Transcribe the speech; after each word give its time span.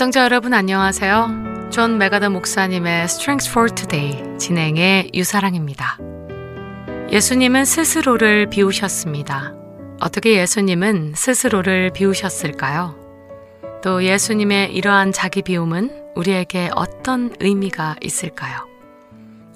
애청자 0.00 0.24
여러분 0.24 0.54
안녕하세요. 0.54 1.68
존 1.70 1.98
맥아더 1.98 2.30
목사님의 2.30 3.04
Strength 3.04 3.50
for 3.50 3.68
Today 3.74 4.38
진행의 4.38 5.10
유사랑입니다. 5.12 5.98
예수님은 7.12 7.66
스스로를 7.66 8.48
비우셨습니다. 8.48 9.52
어떻게 10.00 10.38
예수님은 10.38 11.12
스스로를 11.14 11.90
비우셨을까요? 11.92 12.96
또 13.84 14.02
예수님의 14.02 14.74
이러한 14.74 15.12
자기 15.12 15.42
비움은 15.42 15.90
우리에게 16.16 16.70
어떤 16.74 17.34
의미가 17.38 17.96
있을까요? 18.00 18.66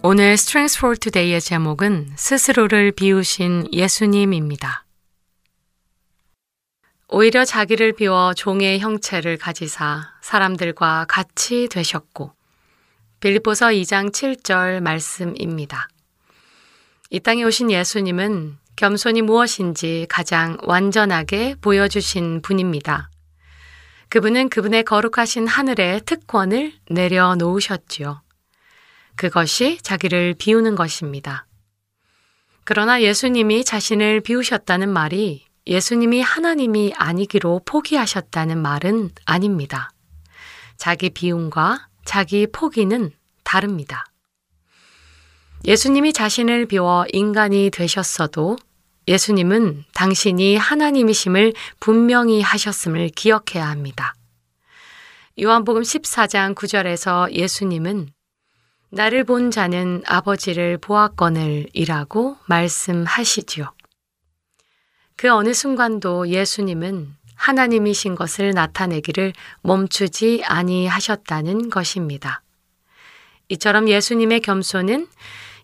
오늘 0.02 0.32
Strength 0.32 0.78
for 0.78 0.94
Today의 0.98 1.40
제목은 1.40 2.08
스스로를 2.16 2.92
비우신 2.92 3.68
예수님입니다. 3.72 4.83
오히려 7.16 7.44
자기를 7.44 7.92
비워 7.92 8.34
종의 8.34 8.80
형체를 8.80 9.36
가지사 9.36 10.14
사람들과 10.20 11.06
같이 11.08 11.68
되셨고 11.68 12.32
빌립보서 13.20 13.66
2장 13.66 14.10
7절 14.10 14.80
말씀입니다. 14.80 15.86
이 17.10 17.20
땅에 17.20 17.44
오신 17.44 17.70
예수님은 17.70 18.58
겸손이 18.74 19.22
무엇인지 19.22 20.08
가장 20.08 20.58
완전하게 20.62 21.54
보여주신 21.60 22.42
분입니다. 22.42 23.10
그분은 24.08 24.48
그분의 24.48 24.82
거룩하신 24.82 25.46
하늘의 25.46 26.00
특권을 26.06 26.72
내려놓으셨지요. 26.90 28.22
그것이 29.14 29.78
자기를 29.82 30.34
비우는 30.36 30.74
것입니다. 30.74 31.46
그러나 32.64 33.02
예수님이 33.02 33.64
자신을 33.64 34.20
비우셨다는 34.22 34.88
말이 34.88 35.43
예수님이 35.66 36.20
하나님이 36.20 36.92
아니기로 36.96 37.62
포기하셨다는 37.64 38.60
말은 38.60 39.10
아닙니다. 39.24 39.90
자기 40.76 41.10
비움과 41.10 41.88
자기 42.04 42.46
포기는 42.46 43.10
다릅니다. 43.44 44.04
예수님이 45.64 46.12
자신을 46.12 46.66
비워 46.66 47.06
인간이 47.12 47.70
되셨어도 47.70 48.58
예수님은 49.08 49.84
당신이 49.94 50.56
하나님이심을 50.56 51.54
분명히 51.80 52.42
하셨음을 52.42 53.08
기억해야 53.10 53.68
합니다. 53.68 54.14
요한복음 55.40 55.82
14장 55.82 56.54
9절에서 56.54 57.32
예수님은 57.32 58.08
나를 58.90 59.24
본 59.24 59.50
자는 59.50 60.02
아버지를 60.06 60.78
보았거늘 60.78 61.66
이라고 61.72 62.36
말씀하시지요. 62.46 63.72
그 65.16 65.30
어느 65.30 65.52
순간도 65.52 66.28
예수님은 66.28 67.14
하나님이신 67.34 68.14
것을 68.14 68.50
나타내기를 68.52 69.32
멈추지 69.62 70.42
아니하셨다는 70.46 71.70
것입니다. 71.70 72.42
이처럼 73.48 73.88
예수님의 73.88 74.40
겸손은 74.40 75.06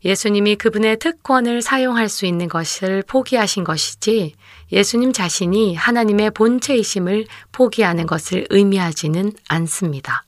예수님이 0.04 0.56
그분의 0.56 0.98
특권을 0.98 1.62
사용할 1.62 2.08
수 2.08 2.26
있는 2.26 2.48
것을 2.48 3.02
포기하신 3.06 3.64
것이지 3.64 4.34
예수님 4.72 5.12
자신이 5.12 5.74
하나님의 5.74 6.30
본체이심을 6.30 7.26
포기하는 7.52 8.06
것을 8.06 8.46
의미하지는 8.50 9.32
않습니다. 9.48 10.24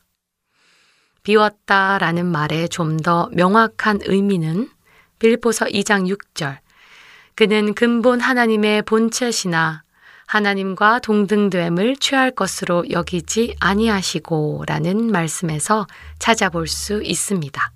비웠다 1.22 1.98
라는 1.98 2.26
말의 2.26 2.68
좀 2.68 2.96
더 2.98 3.28
명확한 3.32 4.00
의미는 4.04 4.68
빌보서 5.18 5.66
2장 5.66 6.12
6절 6.12 6.58
그는 7.34 7.74
근본 7.74 8.20
하나님의 8.20 8.82
본체시나 8.82 9.82
하나님과 10.26 11.00
동등됨을 11.00 11.96
취할 11.96 12.30
것으로 12.30 12.84
여기지 12.90 13.54
아니하시고 13.60 14.64
라는 14.66 15.10
말씀에서 15.10 15.86
찾아볼 16.18 16.66
수 16.68 17.02
있습니다. 17.02 17.72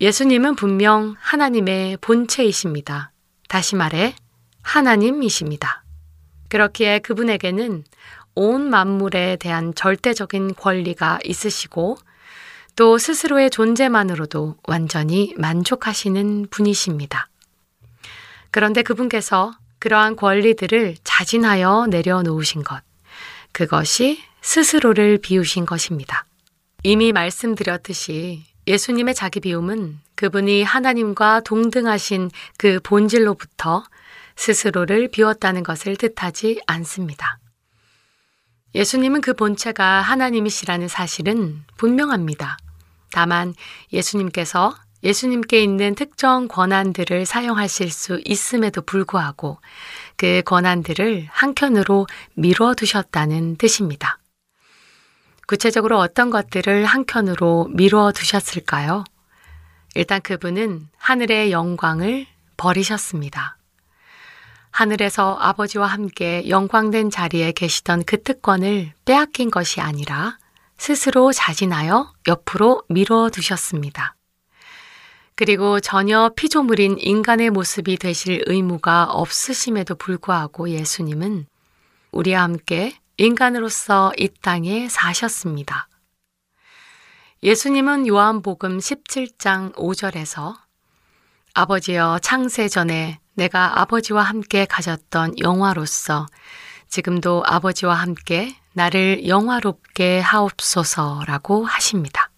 예수님은 0.00 0.56
분명 0.56 1.14
하나님의 1.20 1.98
본체이십니다. 2.00 3.12
다시 3.48 3.76
말해, 3.76 4.16
하나님이십니다. 4.62 5.84
그렇기에 6.48 6.98
그분에게는 6.98 7.84
온 8.34 8.70
만물에 8.70 9.36
대한 9.36 9.74
절대적인 9.74 10.54
권리가 10.54 11.20
있으시고 11.24 11.98
또 12.74 12.98
스스로의 12.98 13.50
존재만으로도 13.50 14.56
완전히 14.64 15.34
만족하시는 15.36 16.48
분이십니다. 16.50 17.28
그런데 18.52 18.82
그분께서 18.82 19.52
그러한 19.80 20.14
권리들을 20.14 20.96
자진하여 21.02 21.88
내려놓으신 21.90 22.62
것, 22.62 22.80
그것이 23.50 24.22
스스로를 24.42 25.18
비우신 25.18 25.66
것입니다. 25.66 26.24
이미 26.84 27.12
말씀드렸듯이 27.12 28.44
예수님의 28.66 29.14
자기 29.14 29.40
비움은 29.40 29.98
그분이 30.14 30.62
하나님과 30.62 31.40
동등하신 31.40 32.30
그 32.58 32.78
본질로부터 32.84 33.84
스스로를 34.36 35.08
비웠다는 35.08 35.62
것을 35.62 35.96
뜻하지 35.96 36.60
않습니다. 36.66 37.38
예수님은 38.74 39.20
그 39.20 39.34
본체가 39.34 40.00
하나님이시라는 40.00 40.88
사실은 40.88 41.64
분명합니다. 41.76 42.56
다만 43.10 43.54
예수님께서 43.92 44.74
예수님께 45.02 45.62
있는 45.62 45.94
특정 45.94 46.48
권한들을 46.48 47.26
사용하실 47.26 47.90
수 47.90 48.20
있음에도 48.24 48.82
불구하고 48.82 49.58
그 50.16 50.42
권한들을 50.44 51.26
한켠으로 51.30 52.06
미뤄 52.34 52.74
두셨다는 52.74 53.56
뜻입니다. 53.56 54.18
구체적으로 55.46 55.98
어떤 55.98 56.30
것들을 56.30 56.84
한켠으로 56.84 57.68
미뤄 57.72 58.12
두셨을까요? 58.12 59.04
일단 59.94 60.20
그분은 60.22 60.88
하늘의 60.96 61.52
영광을 61.52 62.26
버리셨습니다. 62.56 63.56
하늘에서 64.70 65.36
아버지와 65.38 65.86
함께 65.86 66.48
영광된 66.48 67.10
자리에 67.10 67.52
계시던 67.52 68.04
그 68.04 68.22
특권을 68.22 68.92
빼앗긴 69.04 69.50
것이 69.50 69.80
아니라 69.80 70.38
스스로 70.78 71.32
자진하여 71.32 72.12
옆으로 72.26 72.82
밀어 72.88 73.28
두셨습니다. 73.30 74.16
그리고 75.44 75.80
전혀 75.80 76.30
피조물인 76.36 76.98
인간의 77.00 77.50
모습이 77.50 77.96
되실 77.96 78.44
의무가 78.46 79.06
없으심에도 79.10 79.96
불구하고 79.96 80.70
예수님은 80.70 81.46
우리와 82.12 82.44
함께 82.44 82.96
인간으로서 83.16 84.12
이 84.16 84.28
땅에 84.40 84.88
사셨습니다. 84.88 85.88
예수님은 87.42 88.06
요한복음 88.06 88.78
17장 88.78 89.74
5절에서 89.74 90.54
아버지여 91.54 92.20
창세 92.22 92.68
전에 92.68 93.18
내가 93.34 93.80
아버지와 93.80 94.22
함께 94.22 94.64
가졌던 94.64 95.40
영화로서 95.40 96.28
지금도 96.86 97.42
아버지와 97.44 97.96
함께 97.96 98.54
나를 98.74 99.26
영화롭게 99.26 100.20
하옵소서라고 100.20 101.64
하십니다. 101.64 102.30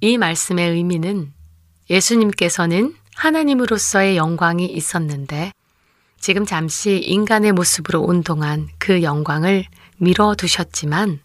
이 0.00 0.18
말씀의 0.18 0.72
의미는 0.72 1.37
예수님께서는 1.90 2.94
하나님으로서의 3.14 4.16
영광이 4.16 4.66
있었는데 4.66 5.52
지금 6.20 6.44
잠시 6.44 6.98
인간의 6.98 7.52
모습으로 7.52 8.02
온 8.02 8.22
동안 8.22 8.68
그 8.78 9.02
영광을 9.02 9.64
미뤄 9.96 10.34
두셨지만 10.34 11.20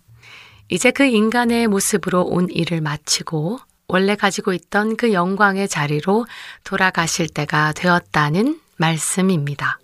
이제 0.69 0.91
그 0.91 1.03
인간의 1.03 1.67
모습으로 1.67 2.23
온 2.23 2.47
일을 2.49 2.81
마치고 2.81 3.59
원래 3.87 4.15
가지고 4.15 4.53
있던 4.53 4.95
그 4.95 5.13
영광의 5.13 5.67
자리로 5.67 6.25
돌아가실 6.63 7.27
때가 7.27 7.73
되었다는 7.73 8.59
말씀입니다. 8.77 9.79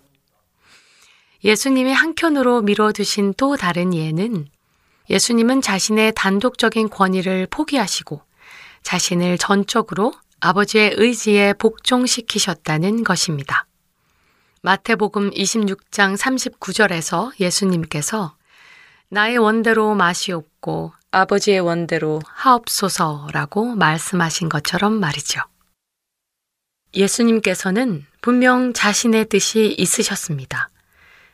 예수님이 1.44 1.92
한켠으로 1.92 2.62
미뤄두신 2.62 3.34
또 3.36 3.56
다른 3.56 3.94
예는 3.94 4.46
예수님은 5.08 5.60
자신의 5.60 6.12
단독적인 6.14 6.88
권위를 6.88 7.46
포기하시고 7.50 8.22
자신을 8.82 9.38
전적으로 9.38 10.12
아버지의 10.40 10.94
의지에 10.96 11.52
복종시키셨다는 11.54 13.04
것입니다. 13.04 13.66
마태복음 14.62 15.30
26장 15.30 16.16
39절에서 16.16 17.32
예수님께서 17.38 18.36
나의 19.08 19.38
원대로 19.38 19.94
마시옵고 19.94 20.92
아버지의 21.10 21.60
원대로 21.60 22.20
하옵소서라고 22.26 23.74
말씀하신 23.74 24.48
것처럼 24.48 24.94
말이죠. 24.94 25.40
예수님께서는 26.94 28.06
분명 28.20 28.72
자신의 28.72 29.28
뜻이 29.28 29.74
있으셨습니다. 29.78 30.70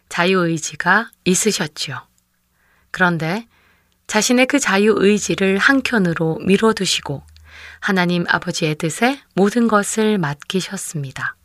자유의지가 0.08 1.10
있으셨지요. 1.24 2.00
그런데 2.90 3.46
자신의 4.06 4.46
그 4.46 4.58
자유의지를 4.58 5.58
한켠으로 5.58 6.38
밀어두시고 6.40 7.22
하나님 7.80 8.24
아버지의 8.28 8.76
뜻에 8.76 9.20
모든 9.34 9.68
것을 9.68 10.18
맡기셨습니다. 10.18 11.36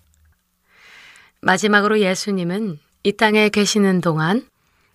마지막으로 1.42 2.00
예수님은 2.00 2.80
이 3.04 3.12
땅에 3.14 3.50
계시는 3.50 4.02
동안 4.02 4.46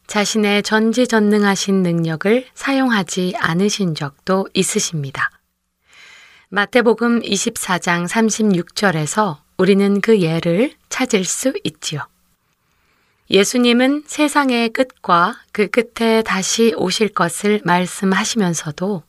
자신의 0.06 0.62
전지전능하신 0.62 1.82
능력을 1.82 2.46
사용하지 2.54 3.34
않으신 3.36 3.94
적도 3.94 4.48
있으십니다. 4.54 5.30
마태복음 6.48 7.22
24장 7.22 8.06
36절에서 8.06 9.38
우리는 9.58 10.00
그 10.00 10.20
예를 10.20 10.72
찾을 10.88 11.24
수 11.24 11.52
있지요. 11.64 12.06
예수님은 13.30 14.04
세상의 14.06 14.68
끝과 14.68 15.36
그 15.50 15.66
끝에 15.68 16.22
다시 16.22 16.72
오실 16.76 17.08
것을 17.08 17.60
말씀하시면서도 17.64 19.02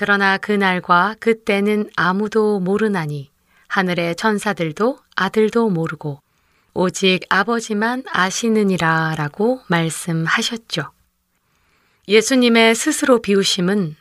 그러나 0.00 0.38
그 0.38 0.52
날과 0.52 1.16
그 1.18 1.42
때는 1.42 1.90
아무도 1.96 2.60
모르나니 2.60 3.32
하늘의 3.66 4.14
천사들도 4.14 4.96
아들도 5.16 5.70
모르고 5.70 6.22
오직 6.72 7.24
아버지만 7.28 8.04
아시느니라 8.06 9.16
라고 9.16 9.60
말씀하셨죠. 9.66 10.92
예수님의 12.06 12.76
스스로 12.76 13.20
비우심은 13.20 13.96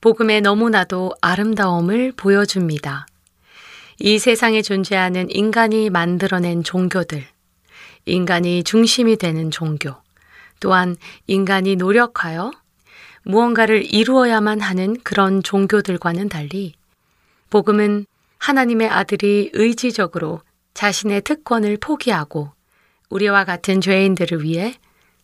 복음의 0.00 0.40
너무나도 0.40 1.12
아름다움을 1.20 2.10
보여줍니다. 2.16 3.06
이 4.00 4.18
세상에 4.18 4.60
존재하는 4.60 5.30
인간이 5.30 5.88
만들어낸 5.88 6.64
종교들, 6.64 7.24
인간이 8.06 8.64
중심이 8.64 9.16
되는 9.16 9.52
종교, 9.52 9.94
또한 10.58 10.96
인간이 11.28 11.76
노력하여 11.76 12.50
무언가를 13.26 13.92
이루어야만 13.92 14.60
하는 14.60 14.96
그런 15.02 15.42
종교들과는 15.42 16.28
달리 16.28 16.74
복음은 17.50 18.06
하나님의 18.38 18.88
아들이 18.88 19.50
의지적으로 19.52 20.42
자신의 20.74 21.22
특권을 21.22 21.76
포기하고 21.78 22.52
우리와 23.10 23.44
같은 23.44 23.80
죄인들을 23.80 24.44
위해 24.44 24.74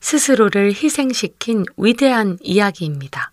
스스로를 0.00 0.70
희생시킨 0.70 1.64
위대한 1.76 2.38
이야기입니다. 2.42 3.30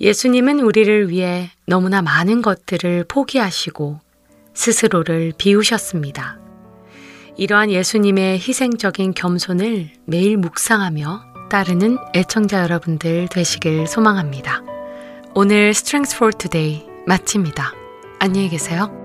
예수님은 0.00 0.60
우리를 0.60 1.08
위해 1.08 1.50
너무나 1.66 2.00
많은 2.00 2.42
것들을 2.42 3.06
포기하시고 3.08 3.98
스스로를 4.54 5.32
비우셨습니다. 5.36 6.38
이러한 7.36 7.72
예수님의 7.72 8.38
희생적인 8.38 9.14
겸손을 9.14 9.90
매일 10.04 10.36
묵상하며 10.36 11.31
따르는 11.52 11.98
애청자 12.14 12.62
여러분들 12.62 13.28
되시길 13.28 13.86
소망합니다. 13.86 14.62
오늘 15.34 15.68
Strength 15.68 16.16
for 16.16 16.32
Today 16.32 16.86
마칩니다. 17.06 17.74
안녕히 18.20 18.48
계세요. 18.48 19.01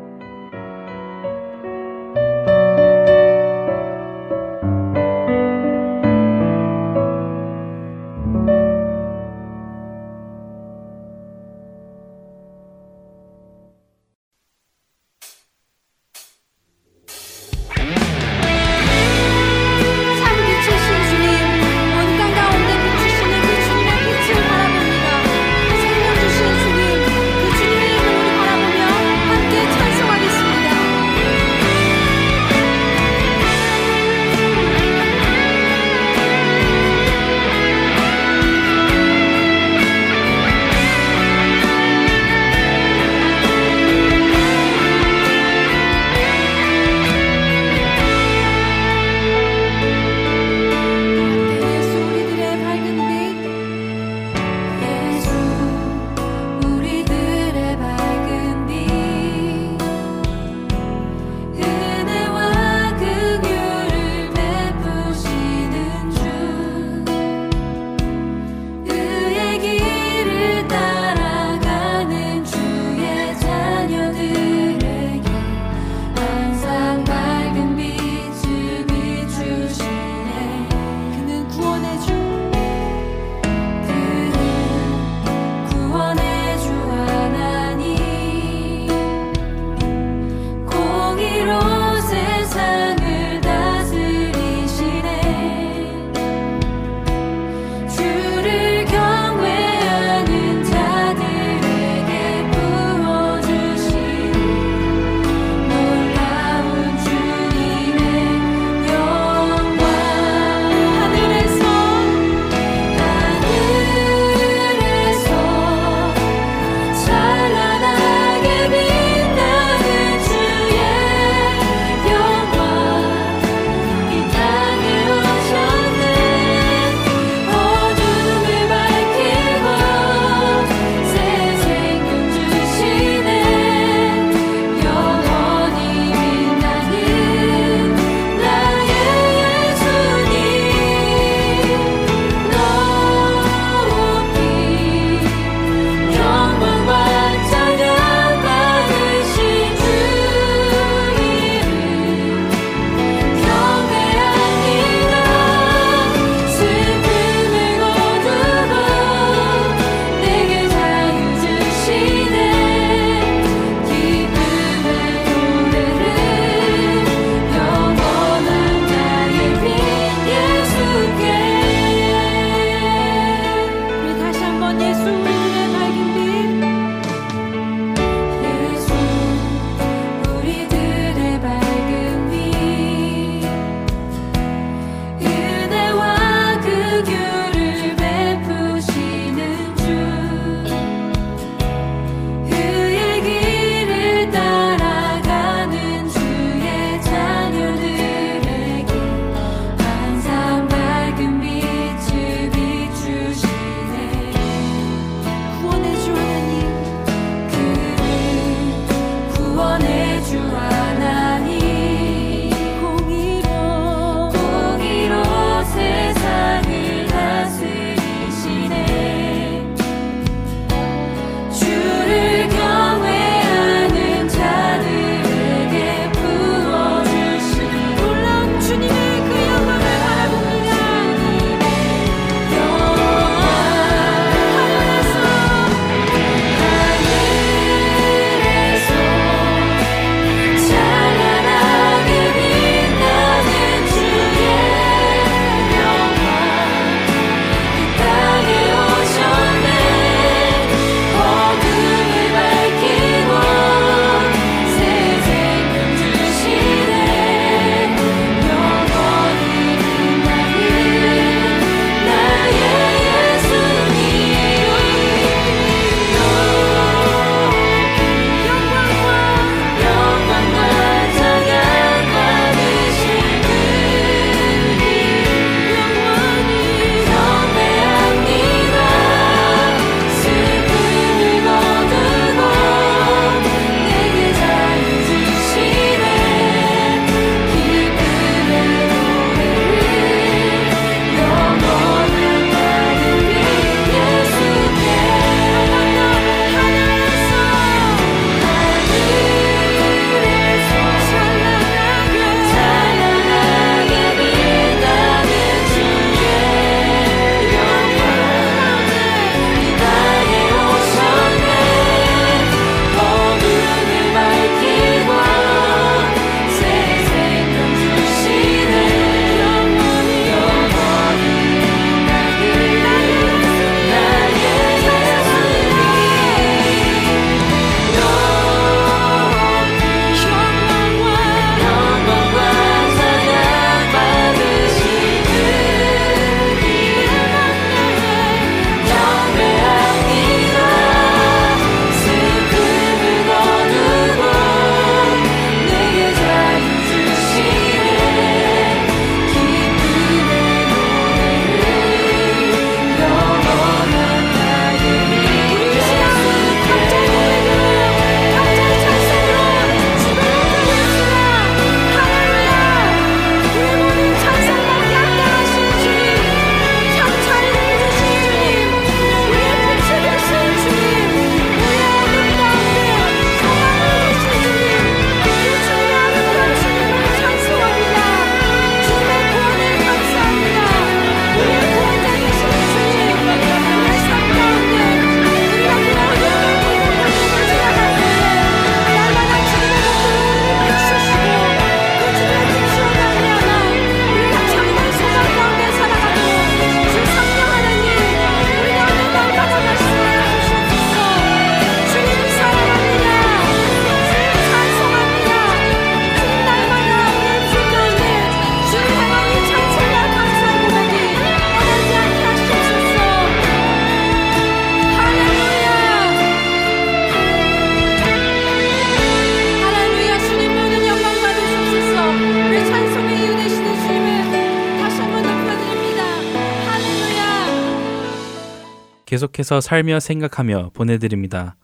계속해서 429.38 429.62
살며 429.62 430.00
생각하며 430.00 430.72
보내드립니다. 430.74 431.56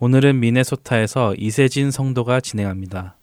오늘은 0.00 0.40
미네소타에서 0.40 1.34
이세진 1.36 1.90
성도가 1.92 2.40
진행합니다. 2.40 3.16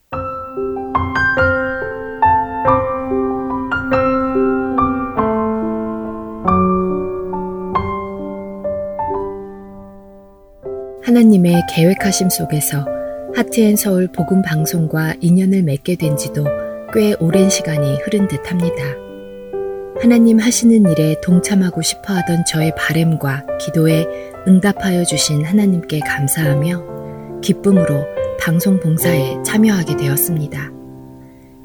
하나님의 11.03 11.63
계획하심 11.69 12.29
속에서 12.29 12.85
하트앤 13.35 13.75
서울 13.75 14.07
복음 14.07 14.41
방송과 14.41 15.15
인연을 15.19 15.63
맺게 15.63 15.95
된 15.95 16.15
지도 16.15 16.45
꽤 16.93 17.15
오랜 17.19 17.49
시간이 17.49 17.97
흐른 17.97 18.27
듯 18.29 18.49
합니다. 18.49 19.02
하나님 20.03 20.37
하시는 20.37 20.91
일에 20.91 21.15
동참하고 21.21 21.81
싶어 21.81 22.13
하던 22.13 22.43
저의 22.43 22.73
바램과 22.75 23.45
기도에 23.57 24.05
응답하여 24.45 25.05
주신 25.05 25.45
하나님께 25.45 26.01
감사하며 26.01 27.39
기쁨으로 27.39 28.05
방송 28.37 28.81
봉사에 28.81 29.41
참여하게 29.43 29.95
되었습니다. 29.95 30.73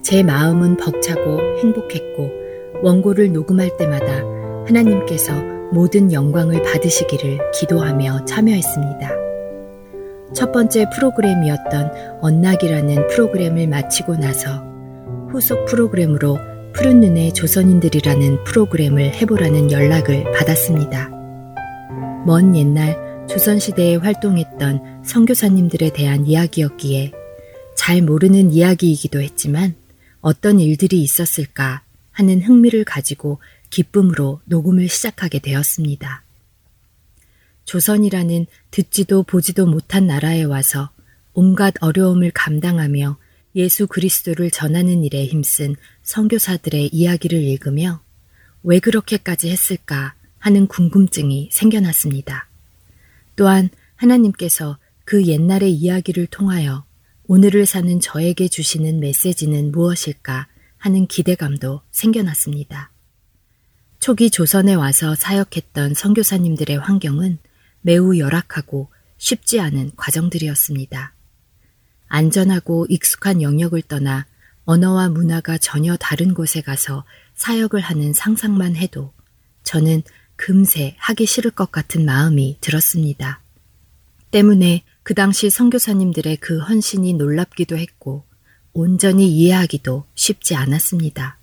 제 0.05 0.23
마음은 0.23 0.77
벅차고 0.77 1.59
행복했고 1.59 2.31
원고를 2.85 3.33
녹음할 3.33 3.77
때마다 3.77 4.23
하나님께서 4.69 5.33
모든 5.73 6.13
영광을 6.13 6.63
받으시기를 6.63 7.41
기도하며 7.59 8.25
참여했습니다. 8.25 9.11
첫 10.33 10.53
번째 10.53 10.87
프로그램이었던 10.95 12.21
언락이라는 12.21 13.09
프로그램을 13.09 13.67
마치고 13.67 14.15
나서 14.15 14.63
후속 15.29 15.65
프로그램으로 15.65 16.39
푸른 16.79 17.01
눈의 17.01 17.35
조선인들이라는 17.35 18.45
프로그램을 18.45 19.13
해보라는 19.13 19.73
연락을 19.73 20.31
받았습니다. 20.31 21.09
먼 22.25 22.55
옛날 22.55 23.27
조선시대에 23.29 23.97
활동했던 23.97 25.03
선교사님들에 25.05 25.93
대한 25.93 26.25
이야기였기에 26.25 27.11
잘 27.77 28.01
모르는 28.01 28.53
이야기이기도 28.53 29.21
했지만 29.21 29.75
어떤 30.21 30.61
일들이 30.61 31.03
있었을까 31.03 31.83
하는 32.13 32.41
흥미를 32.41 32.85
가지고 32.85 33.41
기쁨으로 33.71 34.41
녹음을 34.45 34.89
시작하게 34.89 35.41
되었습니다. 35.41 36.23
조선이라는 37.65 38.47
듣지도 38.71 39.25
보지도 39.25 39.67
못한 39.67 40.07
나라에 40.07 40.45
와서 40.45 40.91
온갖 41.35 41.75
어려움을 41.81 42.31
감당하며 42.31 43.17
예수 43.55 43.87
그리스도를 43.87 44.51
전하는 44.51 45.03
일에 45.05 45.27
힘쓴 45.27 45.77
선교사들의 46.03 46.89
이야기를 46.93 47.43
읽으며 47.43 48.03
왜 48.63 48.79
그렇게까지 48.79 49.51
했을까 49.51 50.15
하는 50.39 50.67
궁금증이 50.67 51.49
생겨났습니다. 51.53 52.49
또한 53.37 53.71
하나님께서 53.97 54.79
그 55.05 55.27
옛날의 55.27 55.73
이야기를 55.73 56.27
통하여 56.27 56.85
오늘을 57.27 57.67
사는 57.67 58.01
저에게 58.01 58.49
주시는 58.49 59.01
메시지는 59.01 59.73
무엇일까 59.73 60.49
하는 60.79 61.07
기대감도 61.07 61.83
생겨났습니다. 61.91 62.91
초기 64.01 64.31
조선에 64.31 64.75
와서 64.75 65.15
사역했던 65.15 65.95
선교사님들의 65.95 66.79
환경은 66.79 67.39
매우 67.81 68.17
열악하고 68.17 68.89
쉽지 69.19 69.61
않은 69.61 69.93
과정들이었습니다. 69.97 71.15
안전하고 72.09 72.87
익숙한 72.89 73.43
영역을 73.43 73.83
떠나 73.83 74.27
언어와 74.65 75.09
문화가 75.09 75.57
전혀 75.59 75.97
다른 75.97 76.35
곳에 76.35 76.61
가서 76.61 77.05
사역을 77.35 77.81
하는 77.81 78.13
상상만 78.13 78.77
해도 78.77 79.13
저는 79.63 80.03
금세 80.37 80.95
하기 80.99 81.27
싫을 81.27 81.51
것 81.51 81.73
같은 81.73 82.05
마음이 82.05 82.59
들었습니다. 82.61 83.41
때문에 84.31 84.85
그 85.03 85.15
당시 85.15 85.49
선교사님들의 85.49 86.37
그 86.37 86.59
헌신이 86.59 87.15
놀랍기도 87.15 87.79
했고 87.79 88.25
온전히 88.73 89.29
이해하기도 89.29 90.05
쉽지 90.15 90.55
않았습니다. 90.55 91.39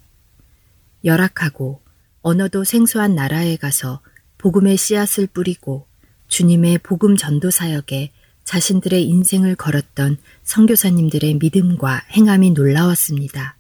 열악하고 1.04 1.82
언어도 2.22 2.64
생소한 2.64 3.16
나라에 3.16 3.58
가서 3.58 4.02
복음의 4.38 4.78
씨앗을 4.78 5.28
뿌리고 5.28 5.88
주님의 6.28 6.80
복음 6.80 7.16
전도 7.16 7.52
사역에 7.52 8.12
자신들의 8.46 9.04
인생을 9.04 9.56
걸었던 9.56 10.18
선교사님들의 10.44 11.36
믿음과 11.36 12.06
행함이 12.12 12.52
놀라웠습니다. 12.52 13.58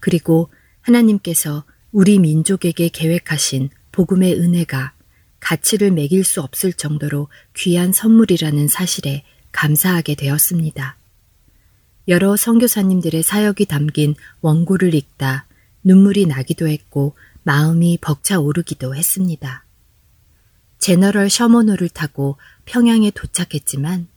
그리고 0.00 0.50
하나님께서 0.80 1.64
우리 1.92 2.18
민족에게 2.18 2.88
계획하신 2.88 3.70
복음의 3.92 4.34
은혜가 4.34 4.92
가치를 5.40 5.90
매길 5.90 6.24
수 6.24 6.40
없을 6.40 6.72
정도로 6.72 7.28
귀한 7.56 7.92
선물이라는 7.92 8.68
사실에 8.68 9.24
감사하게 9.52 10.14
되었습니다. 10.14 10.96
여러 12.06 12.36
선교사님들의 12.36 13.22
사역이 13.22 13.66
담긴 13.66 14.14
원고를 14.40 14.94
읽다 14.94 15.46
눈물이 15.82 16.26
나기도 16.26 16.68
했고 16.68 17.16
마음이 17.42 17.98
벅차오르기도 18.00 18.94
했습니다. 18.94 19.64
제너럴 20.78 21.28
셔머노를 21.30 21.88
타고 21.88 22.36
평양에 22.64 23.10
도착했지만 23.10 24.08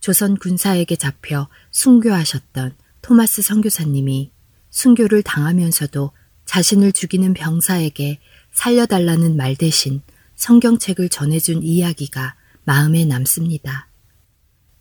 조선 0.00 0.36
군사에게 0.36 0.96
잡혀 0.96 1.48
순교하셨던 1.70 2.74
토마스 3.02 3.42
선교사님이 3.42 4.30
순교를 4.70 5.22
당하면서도 5.22 6.12
자신을 6.44 6.92
죽이는 6.92 7.34
병사에게 7.34 8.18
살려달라는 8.52 9.36
말 9.36 9.56
대신 9.56 10.02
성경책을 10.36 11.08
전해준 11.08 11.62
이야기가 11.62 12.34
마음에 12.64 13.04
남습니다. 13.04 13.88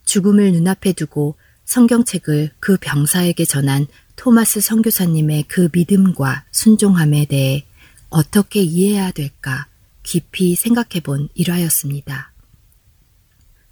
죽음을 0.06 0.52
눈앞에 0.54 0.94
두고 0.94 1.36
성경책을 1.66 2.52
그 2.60 2.78
병사에게 2.82 3.46
전한 3.46 3.88
토마스 4.16 4.62
선교사님의 4.62 5.46
그 5.48 5.70
믿음과 5.72 6.46
순종함에 6.52 7.26
대해 7.26 7.66
어떻게 8.10 8.62
이해해야 8.62 9.12
될까 9.12 9.68
깊이 10.10 10.56
생각해 10.56 11.02
본 11.04 11.30
일화였습니다. 11.36 12.34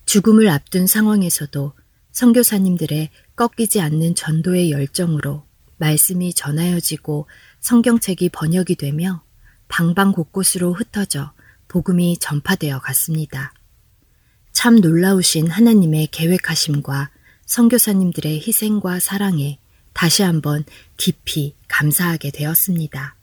죽음을 0.05 0.47
앞둔 0.49 0.85
상황에서도 0.85 1.73
선교사님들의 2.11 3.09
꺾이지 3.35 3.81
않는 3.81 4.13
전도의 4.13 4.69
열정으로 4.69 5.47
말씀이 5.77 6.35
전하여지고 6.35 7.27
성경책이 7.59 8.29
번역이 8.29 8.75
되며 8.75 9.23
방방 9.67 10.11
곳곳으로 10.11 10.73
흩어져 10.73 11.33
복음이 11.69 12.19
전파되어 12.19 12.81
갔습니다. 12.81 13.51
참 14.51 14.75
놀라우신 14.75 15.47
하나님의 15.49 16.09
계획하심과 16.11 17.09
선교사님들의 17.47 18.43
희생과 18.45 18.99
사랑에 18.99 19.57
다시 19.93 20.21
한번 20.21 20.65
깊이 20.97 21.55
감사하게 21.67 22.29
되었습니다. 22.29 23.15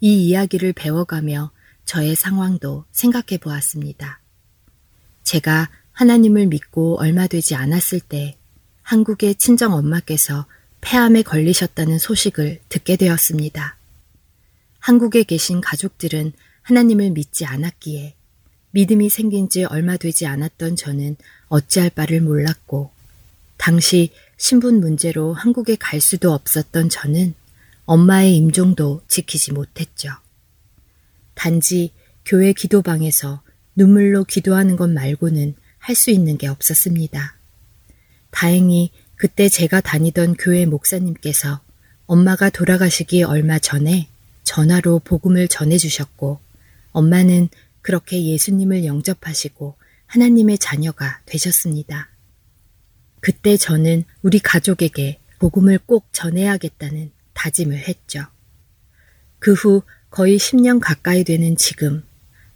이 0.00 0.26
이야기를 0.26 0.72
배워가며 0.72 1.51
저의 1.84 2.14
상황도 2.14 2.84
생각해 2.92 3.38
보았습니다. 3.40 4.20
제가 5.22 5.68
하나님을 5.92 6.46
믿고 6.46 6.98
얼마 6.98 7.26
되지 7.26 7.54
않았을 7.54 8.00
때 8.00 8.36
한국의 8.82 9.36
친정 9.36 9.74
엄마께서 9.74 10.46
폐암에 10.80 11.22
걸리셨다는 11.22 11.98
소식을 11.98 12.60
듣게 12.68 12.96
되었습니다. 12.96 13.76
한국에 14.80 15.22
계신 15.22 15.60
가족들은 15.60 16.32
하나님을 16.62 17.10
믿지 17.10 17.44
않았기에 17.44 18.14
믿음이 18.72 19.10
생긴 19.10 19.48
지 19.48 19.64
얼마 19.64 19.96
되지 19.96 20.26
않았던 20.26 20.76
저는 20.76 21.16
어찌할 21.48 21.90
바를 21.90 22.20
몰랐고 22.20 22.90
당시 23.58 24.10
신분 24.38 24.80
문제로 24.80 25.34
한국에 25.34 25.76
갈 25.76 26.00
수도 26.00 26.32
없었던 26.32 26.88
저는 26.88 27.34
엄마의 27.84 28.34
임종도 28.36 29.02
지키지 29.06 29.52
못했죠. 29.52 30.10
단지 31.34 31.92
교회 32.24 32.52
기도방에서 32.52 33.42
눈물로 33.74 34.24
기도하는 34.24 34.76
것 34.76 34.88
말고는 34.88 35.54
할 35.78 35.96
수 35.96 36.10
있는 36.10 36.38
게 36.38 36.46
없었습니다. 36.46 37.36
다행히 38.30 38.92
그때 39.16 39.48
제가 39.48 39.80
다니던 39.80 40.36
교회 40.36 40.64
목사님께서 40.64 41.60
엄마가 42.06 42.50
돌아가시기 42.50 43.24
얼마 43.24 43.58
전에 43.58 44.08
전화로 44.44 45.00
복음을 45.00 45.48
전해주셨고 45.48 46.40
엄마는 46.92 47.48
그렇게 47.80 48.24
예수님을 48.24 48.84
영접하시고 48.84 49.76
하나님의 50.06 50.58
자녀가 50.58 51.20
되셨습니다. 51.26 52.10
그때 53.20 53.56
저는 53.56 54.04
우리 54.22 54.38
가족에게 54.38 55.20
복음을 55.38 55.78
꼭 55.78 56.08
전해야겠다는 56.12 57.10
다짐을 57.34 57.76
했죠. 57.76 58.26
그 59.38 59.52
후 59.54 59.82
거의 60.12 60.36
10년 60.36 60.78
가까이 60.78 61.24
되는 61.24 61.56
지금 61.56 62.02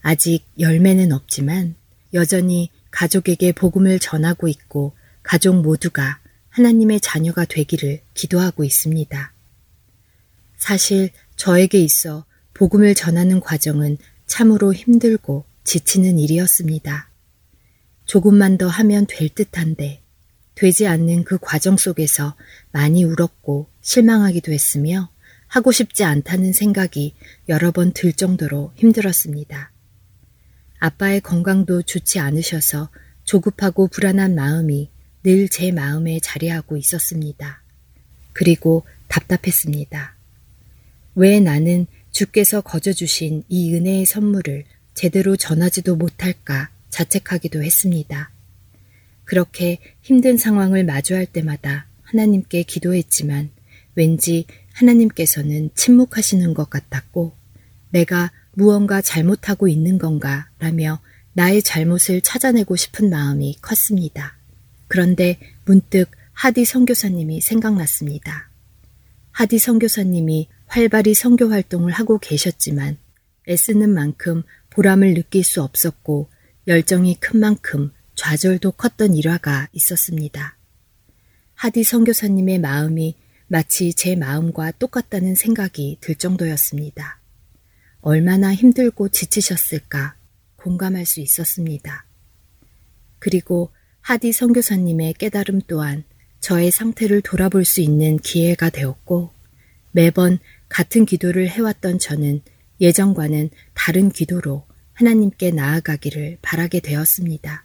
아직 0.03 0.45
열매는 0.59 1.11
없지만 1.11 1.75
여전히 2.13 2.71
가족에게 2.91 3.53
복음을 3.53 3.99
전하고 3.99 4.47
있고 4.47 4.93
가족 5.23 5.63
모두가 5.63 6.21
하나님의 6.51 7.01
자녀가 7.01 7.47
되기를 7.47 8.03
기도하고 8.13 8.63
있습니다. 8.63 9.33
사실 10.59 11.09
저에게 11.37 11.79
있어 11.79 12.27
복음을 12.53 12.95
전하는 12.95 13.41
과정은 13.41 13.97
참으로 14.27 14.75
힘들고 14.75 15.47
지치는 15.65 16.19
일이었습니다. 16.19 17.09
조금만 18.05 18.59
더 18.59 18.69
하면 18.69 19.07
될 19.09 19.31
듯한데 19.31 20.03
되지 20.57 20.87
않는 20.87 21.25
그 21.25 21.39
과정 21.41 21.79
속에서 21.79 22.37
많이 22.71 23.03
울었고 23.03 23.71
실망하기도 23.81 24.53
했으며 24.53 25.09
하고 25.47 25.73
싶지 25.73 26.05
않다는 26.05 26.53
생각이 26.53 27.15
여러 27.49 27.71
번 27.71 27.93
들 27.93 28.13
정도로 28.13 28.73
힘들었습니다. 28.77 29.71
아빠의 30.79 31.21
건강도 31.21 31.83
좋지 31.83 32.19
않으셔서 32.19 32.91
조급하고 33.25 33.89
불안한 33.89 34.35
마음이 34.35 34.91
늘 35.23 35.49
제 35.49 35.73
마음에 35.73 36.21
자리하고 36.21 36.77
있었습니다. 36.77 37.63
그리고 38.33 38.85
답답했습니다. 39.09 40.15
왜 41.15 41.41
나는 41.41 41.87
주께서 42.13 42.61
거저 42.61 42.93
주신 42.93 43.43
이 43.49 43.75
은혜의 43.75 44.07
선물을 44.07 44.65
제대로 44.95 45.37
전하지도 45.37 45.97
못할까 45.97 46.71
자책하기도 46.91 47.63
했습니다. 47.63 48.31
그렇게 49.25 49.79
힘든 50.03 50.37
상황을 50.37 50.85
마주할 50.85 51.27
때마다 51.27 51.87
하나님께 52.03 52.63
기도했지만 52.63 53.51
왠지 53.97 54.47
하나님께서는 54.77 55.71
침묵하시는 55.75 56.55
것 56.55 56.71
같았고 56.71 57.33
내가 57.91 58.31
무언가 58.53 59.01
잘못하고 59.01 59.69
있는 59.69 59.99
건가 59.99 60.49
라며 60.59 61.01
나의 61.33 61.63
잘못을 61.63 62.21
찾아내고 62.21 62.77
싶은 62.77 63.11
마음이 63.11 63.57
컸습니다. 63.61 64.37
그런데 64.89 65.39
문득 65.65 66.11
하디 66.33 66.65
선교사님이 66.65 67.41
생각났습니다. 67.41 68.51
하디 69.33 69.59
선교사님이 69.59 70.49
활발히 70.67 71.15
선교 71.15 71.51
활동을 71.51 71.93
하고 71.93 72.19
계셨지만 72.19 72.97
애쓰는 73.49 73.91
만큼 73.91 74.43
보람을 74.71 75.15
느낄 75.15 75.45
수 75.45 75.63
없었고 75.63 76.29
열정이 76.67 77.17
큰 77.21 77.41
만큼 77.41 77.93
좌절도 78.15 78.73
컸던 78.73 79.15
일화가 79.15 79.69
있었습니다. 79.73 80.57
하디 81.55 81.85
선교사님의 81.85 82.59
마음이 82.59 83.15
마치 83.49 83.95
제 83.95 84.17
마음과 84.17 84.73
똑같다는 84.73 85.35
생각이 85.35 85.99
들 86.01 86.15
정도였습니다. 86.17 87.21
얼마나 88.01 88.53
힘들고 88.53 89.09
지치셨을까 89.09 90.17
공감할 90.57 91.07
수 91.07 91.21
있었습니다. 91.21 92.07
그리고 93.19 93.71
하디 94.01 94.33
선교사님의 94.33 95.15
깨달음 95.15 95.61
또한 95.67 96.05
저의 96.41 96.71
상태를 96.71 97.23
돌아볼 97.23 97.65
수 97.65 97.81
있는 97.81 98.19
기회가 98.19 98.71
되었고 98.71 99.31
매번 99.93 100.39
같은 100.69 101.07
기도를 101.07 101.49
해왔던 101.49 101.99
저는 101.99 102.43
예전과는 102.81 103.51
다른 103.75 104.11
기도로 104.11 104.65
하나님께 104.93 105.51
나아가기를 105.53 106.39
바라게 106.43 106.81
되었습니다. 106.81 107.65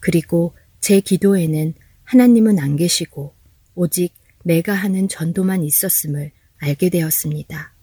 그리고 0.00 0.54
제 0.80 1.00
기도에는 1.00 1.74
하나님은 2.04 2.58
안 2.58 2.76
계시고 2.76 3.34
오직 3.74 4.14
내가 4.46 4.74
하는 4.74 5.08
전도만 5.08 5.64
있었음을 5.64 6.30
알게 6.58 6.88
되었습니다. 6.88 7.74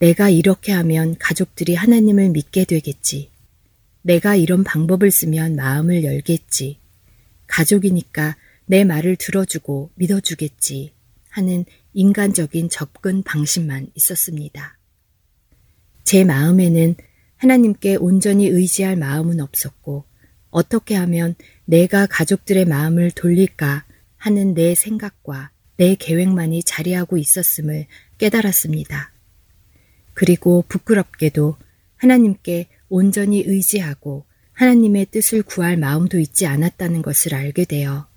내가 0.00 0.28
이렇게 0.28 0.70
하면 0.72 1.16
가족들이 1.18 1.74
하나님을 1.74 2.28
믿게 2.28 2.66
되겠지. 2.66 3.30
내가 4.02 4.36
이런 4.36 4.64
방법을 4.64 5.10
쓰면 5.10 5.56
마음을 5.56 6.04
열겠지. 6.04 6.78
가족이니까 7.46 8.36
내 8.66 8.84
말을 8.84 9.16
들어주고 9.16 9.92
믿어주겠지. 9.94 10.92
하는 11.30 11.64
인간적인 11.94 12.68
접근 12.68 13.22
방식만 13.22 13.92
있었습니다. 13.94 14.76
제 16.04 16.24
마음에는 16.24 16.96
하나님께 17.38 17.96
온전히 17.96 18.46
의지할 18.46 18.96
마음은 18.96 19.40
없었고 19.40 20.04
어떻게 20.50 20.94
하면 20.96 21.34
내가 21.64 22.04
가족들의 22.04 22.66
마음을 22.66 23.10
돌릴까 23.10 23.85
하는 24.26 24.54
내 24.54 24.74
생각과 24.74 25.52
내 25.76 25.94
계획만이 25.94 26.64
자리하고 26.64 27.16
있었음을 27.16 27.86
깨달았습니다. 28.18 29.12
그리고 30.14 30.64
부끄럽게도 30.66 31.56
하나님께 31.94 32.66
온전히 32.88 33.44
의지하고 33.46 34.24
하나님의 34.52 35.06
뜻을 35.12 35.44
구할 35.44 35.76
마음도 35.76 36.18
있지 36.18 36.44
않았다는 36.44 37.02
것을 37.02 37.36
알게 37.36 37.66
되어 37.66 38.08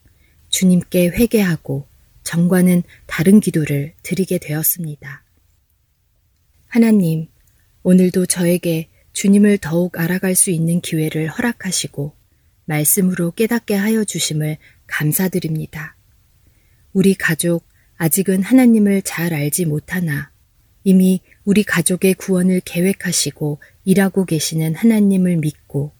주님께 0.49 1.09
회개하고 1.09 1.85
정과는 2.23 2.81
다른 3.05 3.39
기도를 3.39 3.93
드리게 4.01 4.39
되었습니다. 4.39 5.23
하나님, 6.69 7.27
오늘도 7.83 8.25
저에게 8.25 8.89
주님을 9.13 9.59
더욱 9.59 9.99
알아갈 9.99 10.33
수 10.33 10.49
있는 10.49 10.81
기회를 10.81 11.27
허락하시고 11.27 12.15
말씀으로 12.65 13.29
깨닫게 13.29 13.75
하여 13.75 14.03
주심을 14.03 14.57
감사드립니다. 14.87 15.98
우리 16.93 17.13
가족 17.13 17.67
아직은 17.97 18.43
하나님을 18.43 19.01
잘 19.03 19.33
알지 19.33 19.65
못하나 19.65 20.31
이미 20.83 21.21
우리 21.43 21.63
가족의 21.63 22.15
구원을 22.15 22.61
계획하시고 22.63 23.59
일하고 23.85 24.25
계시는 24.25 24.75
하나님을 24.75 25.37
믿고 25.37 25.91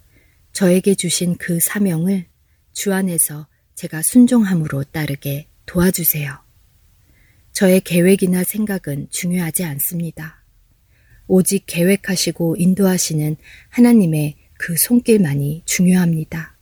저에게 0.54 0.96
주신 0.96 1.36
그 1.38 1.60
사명을 1.60 2.26
주 2.74 2.94
안에서 2.94 3.48
제가 3.76 4.02
순종함으로 4.02 4.84
따르게 4.86 5.48
도와주세요. 5.66 6.38
저의 7.52 7.82
계획이나 7.82 8.44
생각은 8.44 9.08
중요하지 9.10 9.64
않습니다. 9.66 10.44
오직 11.28 11.66
계획하시고 11.68 12.56
인도하시는 12.58 13.36
하나님의 13.70 14.36
그 14.54 14.76
손길만이 14.76 15.64
중요합니다. 15.66 16.58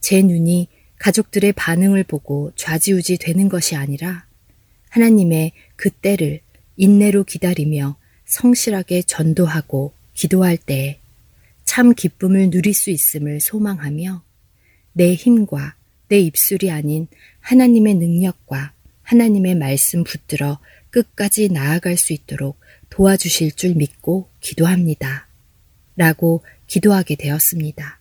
제 0.00 0.22
눈이 0.22 0.68
가족들의 1.02 1.52
반응을 1.54 2.04
보고 2.04 2.52
좌지우지 2.54 3.18
되는 3.18 3.48
것이 3.48 3.74
아니라 3.74 4.24
하나님의 4.90 5.50
그 5.74 5.90
때를 5.90 6.40
인내로 6.76 7.24
기다리며 7.24 7.96
성실하게 8.24 9.02
전도하고 9.02 9.94
기도할 10.14 10.56
때에 10.56 11.00
참 11.64 11.92
기쁨을 11.92 12.50
누릴 12.50 12.72
수 12.72 12.90
있음을 12.90 13.40
소망하며 13.40 14.22
내 14.92 15.14
힘과 15.14 15.74
내 16.06 16.20
입술이 16.20 16.70
아닌 16.70 17.08
하나님의 17.40 17.94
능력과 17.94 18.72
하나님의 19.02 19.56
말씀 19.56 20.04
붙들어 20.04 20.60
끝까지 20.90 21.48
나아갈 21.48 21.96
수 21.96 22.12
있도록 22.12 22.60
도와주실 22.90 23.56
줄 23.56 23.74
믿고 23.74 24.28
기도합니다. 24.38 25.26
라고 25.96 26.44
기도하게 26.68 27.16
되었습니다. 27.16 27.98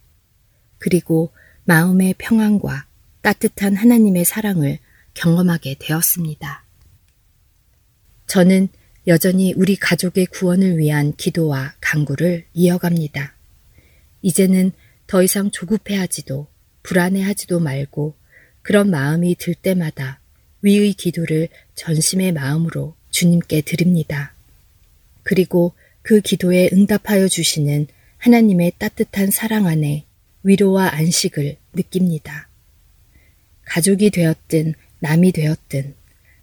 그리고 0.78 1.32
마음의 1.64 2.16
평안과 2.20 2.91
따뜻한 3.22 3.76
하나님의 3.76 4.26
사랑을 4.26 4.80
경험하게 5.14 5.76
되었습니다. 5.80 6.64
저는 8.28 8.70
여전히 9.08 9.54
우리 9.56 9.76
가족의 9.76 10.28
구원을 10.28 10.78
위한 10.78 11.14
기도와 11.16 11.74
강구를 11.82 12.46
이어갑니다. 12.54 13.36
이제는 14.22 14.72
더 15.08 15.24
이상 15.24 15.52
조급해하지도 15.52 16.48
불안해하지도 16.84 17.60
말고 17.60 18.16
그런 18.62 18.90
마음이 18.90 19.36
들 19.36 19.56
때마다 19.56 20.20
위의 20.62 20.94
기도를 20.94 21.50
전심의 21.76 22.32
마음으로 22.32 22.96
주님께 23.10 23.62
드립니다. 23.62 24.34
그리고 25.24 25.74
그 26.02 26.22
기도에 26.22 26.70
응답하여 26.72 27.28
주시는 27.28 27.88
하나님의 28.18 28.74
따뜻한 28.78 29.32
사랑 29.32 29.66
안에 29.66 30.06
위로와 30.44 30.94
안식을 30.94 31.58
느낍니다. 31.74 32.51
가족이 33.72 34.10
되었든 34.10 34.74
남이 35.00 35.32
되었든 35.32 35.96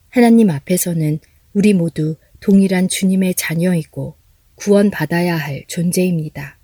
하나님 0.08 0.48
앞에서는 0.48 1.18
우리 1.52 1.74
모두 1.74 2.16
동일한 2.40 2.88
주님의 2.88 3.34
자녀이고 3.34 4.16
구원받아야 4.54 5.36
할 5.36 5.62
존재입니다. 5.66 6.56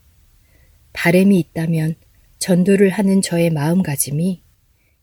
바램이 0.94 1.38
있다면 1.38 1.96
전도를 2.38 2.88
하는 2.88 3.20
저의 3.20 3.50
마음가짐이 3.50 4.40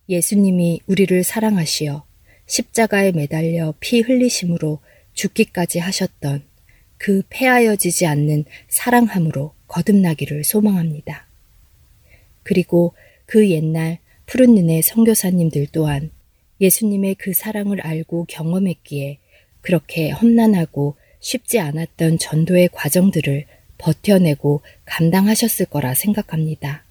예수님이 0.09 0.81
우리를 0.87 1.23
사랑하시어 1.23 2.05
십자가에 2.47 3.11
매달려 3.11 3.75
피 3.79 4.01
흘리심으로 4.01 4.79
죽기까지 5.13 5.77
하셨던 5.77 6.41
그 6.97 7.21
폐하여지지 7.29 8.07
않는 8.07 8.45
사랑함으로 8.67 9.53
거듭나기를 9.67 10.43
소망합니다. 10.43 11.27
그리고 12.41 12.95
그 13.27 13.51
옛날 13.51 13.99
푸른 14.31 14.55
눈의 14.55 14.81
선교사님들 14.81 15.67
또한 15.73 16.09
예수님의 16.61 17.15
그 17.15 17.33
사랑을 17.33 17.81
알고 17.81 18.27
경험했기에 18.29 19.17
그렇게 19.59 20.09
험난하고 20.09 20.95
쉽지 21.19 21.59
않았던 21.59 22.17
전도의 22.17 22.69
과정들을 22.71 23.43
버텨내고 23.77 24.61
감당하셨을 24.85 25.65
거라 25.65 25.93
생각합니다. 25.95 26.85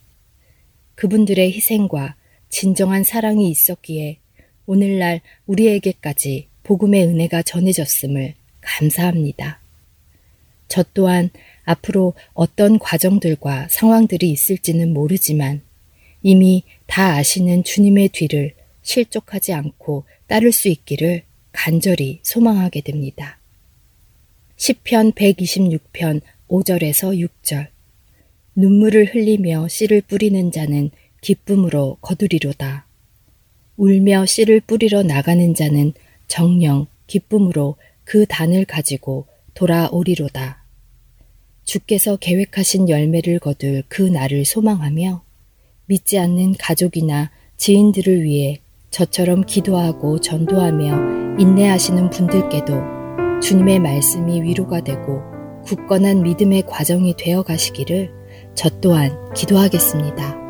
그분들의 0.97 1.51
희생과 1.51 2.15
진정한 2.51 3.05
사랑이 3.05 3.49
있었기에 3.49 4.19
오늘날 4.67 5.23
우리에게까지 5.47 6.47
복음의 6.63 7.07
은혜가 7.07 7.41
전해졌음을 7.41 8.35
감사합니다. 8.61 9.61
저 10.69 10.85
또한 10.93 11.31
앞으로 11.65 12.13
어떤 12.35 12.79
과정들과 12.79 13.69
상황들이 13.71 14.31
있을지는 14.31 14.93
모르지만 14.93 15.63
이미 16.23 16.65
다 16.91 17.15
아시는 17.15 17.63
주님의 17.63 18.09
뒤를 18.09 18.53
실족하지 18.83 19.53
않고 19.53 20.07
따를 20.27 20.51
수 20.51 20.67
있기를 20.67 21.23
간절히 21.53 22.19
소망하게 22.25 22.81
됩니다. 22.81 23.39
10편 24.57 25.15
126편 25.15 26.21
5절에서 26.49 27.29
6절 27.29 27.69
눈물을 28.57 29.15
흘리며 29.15 29.69
씨를 29.69 30.01
뿌리는 30.01 30.51
자는 30.51 30.91
기쁨으로 31.21 31.99
거두리로다. 32.01 32.89
울며 33.77 34.27
씨를 34.27 34.59
뿌리러 34.59 35.05
나가는 35.05 35.55
자는 35.55 35.93
정령 36.27 36.89
기쁨으로 37.07 37.77
그 38.03 38.27
단을 38.27 38.65
가지고 38.65 39.29
돌아오리로다. 39.55 40.65
주께서 41.63 42.17
계획하신 42.17 42.89
열매를 42.89 43.39
거둘 43.39 43.85
그 43.87 44.03
날을 44.03 44.45
소망하며 44.45 45.30
믿지 45.91 46.21
않는 46.21 46.55
가족이나 46.57 47.33
지인들을 47.57 48.23
위해 48.23 48.61
저처럼 48.91 49.45
기도하고 49.45 50.21
전도하며 50.21 51.41
인내하시는 51.41 52.11
분들께도 52.11 53.41
주님의 53.43 53.81
말씀이 53.81 54.41
위로가 54.43 54.83
되고 54.83 55.21
굳건한 55.65 56.23
믿음의 56.23 56.63
과정이 56.69 57.15
되어 57.17 57.43
가시기를 57.43 58.13
저 58.55 58.71
또한 58.81 59.33
기도하겠습니다. 59.35 60.50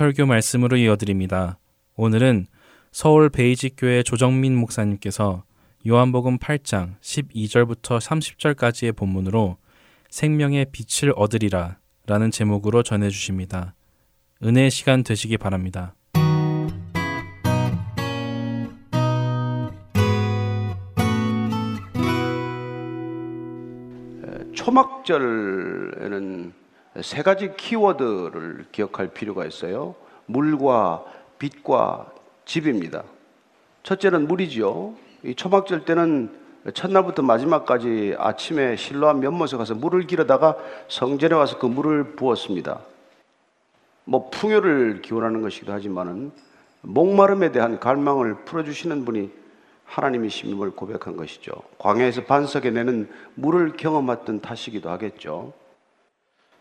설교 0.00 0.24
말씀으로 0.24 0.78
이어드립니다. 0.78 1.58
오늘은 1.94 2.46
서울 2.90 3.28
베이직교회 3.28 4.02
조정민 4.02 4.56
목사님께서 4.56 5.44
요한복음 5.86 6.38
8장 6.38 6.98
12절부터 7.02 8.00
30절까지의 8.00 8.96
본문으로 8.96 9.58
생명의 10.08 10.68
빛을 10.72 11.12
얻으리라 11.16 11.76
라는 12.06 12.30
제목으로 12.30 12.82
전해 12.82 13.10
주십니다. 13.10 13.74
은혜의 14.42 14.70
시간 14.70 15.04
되시기 15.04 15.36
바랍니다. 15.36 15.94
초막절에는 24.54 26.59
세 27.02 27.22
가지 27.22 27.54
키워드를 27.56 28.66
기억할 28.72 29.08
필요가 29.08 29.46
있어요. 29.46 29.94
물과 30.26 31.04
빛과 31.38 32.12
집입니다. 32.44 33.04
첫째는 33.82 34.28
물이지요. 34.28 34.94
이 35.24 35.34
초막절 35.34 35.84
때는 35.84 36.38
첫날부터 36.74 37.22
마지막까지 37.22 38.16
아침에 38.18 38.76
실로암 38.76 39.24
연못에 39.24 39.56
가서 39.56 39.74
물을 39.74 40.06
길어다가 40.06 40.56
성전에 40.88 41.34
와서 41.34 41.58
그 41.58 41.66
물을 41.66 42.16
부었습니다. 42.16 42.80
뭐 44.04 44.28
풍요를 44.30 45.02
기원하는 45.02 45.40
것이기도 45.40 45.72
하지만은 45.72 46.32
목마름에 46.82 47.52
대한 47.52 47.78
갈망을 47.78 48.44
풀어주시는 48.44 49.04
분이 49.04 49.30
하나님이심을 49.84 50.70
고백한 50.72 51.16
것이죠. 51.16 51.52
광야에서 51.78 52.24
반석에 52.24 52.70
내는 52.70 53.10
물을 53.34 53.72
경험했던 53.76 54.40
탓이기도 54.40 54.88
하겠죠. 54.90 55.52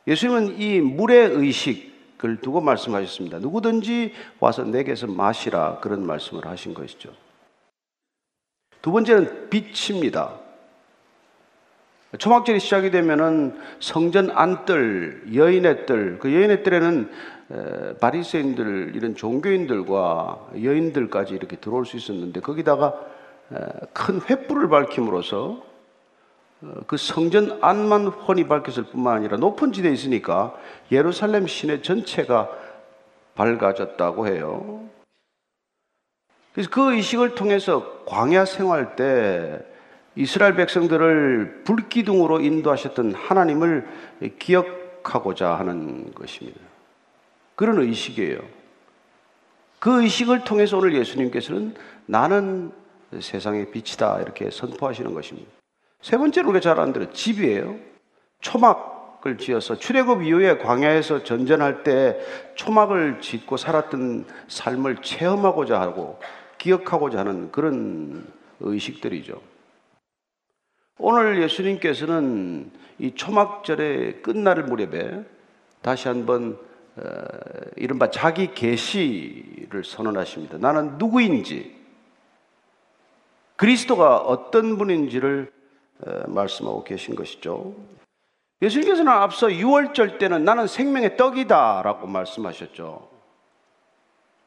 예수님은 0.08 0.60
이 0.60 0.82
물의 0.82 1.32
의식을 1.32 2.42
두고 2.42 2.62
말씀하셨습니다. 2.62 3.40
누구든지 3.40 4.14
와서 4.40 4.64
내게서 4.64 5.08
마시라 5.08 5.80
그런 5.80 6.06
말씀을 6.06 6.46
하신 6.46 6.74
것이죠. 6.74 7.12
두 8.82 8.92
번째는 8.92 9.50
빛입니다. 9.50 10.40
초막절이 12.18 12.60
시작이 12.60 12.90
되면은 12.90 13.60
성전 13.80 14.32
안뜰, 14.32 15.36
여인의 15.36 15.86
뜰, 15.86 16.18
그 16.18 16.34
여인의 16.34 16.64
뜰에는 16.64 17.12
바리새인들 18.00 18.94
이런 18.96 19.16
종교인들과 19.16 20.50
여인들까지 20.56 21.36
이렇게 21.36 21.58
들어올 21.58 21.86
수 21.86 21.98
있었는데 21.98 22.40
거기다가 22.40 23.00
큰 23.94 24.20
횃불을 24.22 24.70
밝힘으로써 24.70 25.46
어, 25.50 25.69
그 26.88 26.98
성전 26.98 27.58
안만 27.62 28.08
훤히 28.08 28.48
밝혔을 28.48 28.84
뿐만 28.84 29.16
아니라 29.16 29.38
높은 29.38 29.72
지대에 29.72 29.92
있으니까 29.94 30.54
예루살렘 30.92 31.48
시내 31.48 31.82
전체가 31.82 32.50
밝아졌다고 33.36 34.28
해요. 34.28 34.84
그래서 36.54 36.70
그 36.70 36.94
의식을 36.94 37.36
통해서 37.36 38.04
광야 38.06 38.44
생활 38.44 38.98
때 38.98 39.60
이스라엘 40.16 40.56
백성들을 40.56 41.64
불기둥으로 41.64 42.42
인도하셨던 42.42 43.14
하나님을 43.14 43.88
기억하고자 44.40 45.56
하는 45.56 46.14
것입니다. 46.14 46.60
그런 47.56 47.80
의식이에요. 47.80 48.40
그 49.80 50.04
의식을 50.04 50.44
통해서 50.44 50.78
오늘 50.78 50.94
예수님께서는 50.96 51.76
나는 52.06 52.74
세상의 53.18 53.72
빛이다 53.72 54.20
이렇게 54.20 54.50
선포하시는 54.50 55.14
것입니다. 55.14 55.59
세 56.02 56.18
번째로 56.18 56.50
우리가 56.50 56.62
잘 56.62 56.80
아는 56.80 56.94
대로 56.94 57.12
집이에요. 57.12 57.78
초막을 58.42 59.38
지어서 59.38 59.78
출애굽 59.78 60.24
이후에 60.24 60.58
광야에서 60.58 61.24
전전할 61.24 61.84
때 61.84 62.20
초막을 62.56 63.20
짓고 63.22 63.58
살았던 63.58 64.26
삶을 64.48 64.98
체험하고자 65.02 65.80
하고 65.80 66.20
기억하고자 66.58 67.20
하는 67.20 67.52
그런 67.52 68.26
의식들이죠. 68.62 69.42
오늘 70.98 71.42
예수님께서는 71.42 72.72
이 72.98 73.16
초막절의 73.16 74.22
끝날 74.22 74.64
무렵에 74.64 75.24
다시 75.82 76.08
한번 76.10 76.58
어, 76.98 77.04
이른바 77.78 78.12
자기 78.12 78.54
계시를 78.54 79.86
선언하십니다. 79.86 80.58
나는 80.58 80.98
누구인지 80.98 81.78
그리스도가 83.56 84.18
어떤 84.18 84.78
분인지를 84.78 85.52
말씀하고 86.28 86.84
계신 86.84 87.16
것이죠. 87.16 87.76
예수님께서는 88.62 89.12
앞서 89.12 89.48
6월절 89.48 90.20
때는 90.20 90.44
나는 90.44 90.68
생명의 90.68 91.18
떡이다 91.18 91.82
라고 91.84 92.08
말씀하셨죠. 92.08 93.10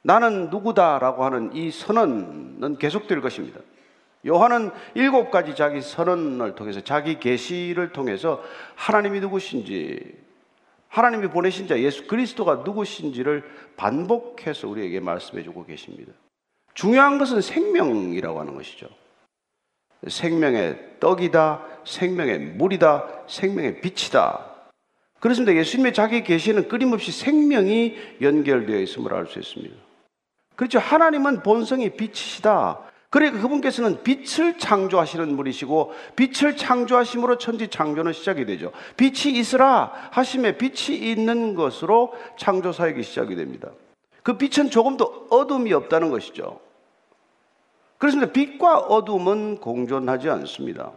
나는 0.03 0.51
누구다 0.51 0.99
라고 0.99 1.25
하는 1.25 1.55
이 1.55 1.71
선언은 1.71 2.79
계속될 2.79 3.21
것입니다. 3.21 3.61
요한은 4.27 4.71
일곱 4.95 5.31
가지 5.31 5.55
자기 5.55 5.81
선언을 5.81 6.55
통해서 6.55 6.81
자기 6.81 7.19
계시를 7.19 7.93
통해서 7.93 8.43
하나님이 8.77 9.21
누구신지 9.21 10.21
하나님이 10.89 11.29
보내신 11.29 11.67
자 11.67 11.79
예수 11.81 12.07
그리스도가 12.07 12.57
누구신지를 12.57 13.45
반복해서 13.77 14.69
우리에게 14.69 15.01
말씀해 15.01 15.43
주고 15.43 15.65
계십니다. 15.65 16.13
중요한 16.75 17.19
것은 17.19 17.41
생명이라고 17.41 18.39
하는 18.39 18.55
것이죠. 18.55 18.89
생명의 20.09 20.79
떡이다, 21.01 21.63
생명의 21.85 22.39
물이다, 22.39 23.25
생명의 23.27 23.81
빛이다. 23.81 24.53
그렇습니다. 25.21 25.55
예수님의 25.55 25.95
자기 25.95 26.25
계시는 26.25 26.69
끊임없이 26.69 27.13
생명이 27.13 27.97
연결되어 28.21 28.81
있음을 28.81 29.15
알 29.15 29.27
수 29.27 29.39
있습니다. 29.39 29.75
그렇죠. 30.57 30.79
하나님은 30.79 31.43
본성이 31.43 31.91
빛이시다. 31.91 32.81
그러니까 33.09 33.41
그분께서는 33.43 34.03
빛을 34.03 34.59
창조하시는 34.59 35.37
분이시고 35.37 35.93
빛을 36.17 36.57
창조하심으로 36.57 37.37
천지 37.39 37.69
창조는 37.69 38.13
시작이 38.15 38.47
되죠. 38.47 38.73
빛이 38.97 39.39
있으라 39.39 39.93
하심에 40.13 40.57
빛이 40.57 40.99
있는 40.99 41.55
것으로 41.55 42.15
창조 42.39 42.73
사역이 42.73 43.03
시작이 43.03 43.37
됩니다. 43.37 43.69
그 44.23 44.39
빛은 44.39 44.71
조금도 44.71 45.29
어둠이 45.31 45.73
없다는 45.75 46.11
것이죠. 46.11 46.59
그렇습니다. 48.03 48.33
빛과 48.33 48.79
어둠은 48.79 49.59
공존하지 49.59 50.29
않습니다. 50.29 50.91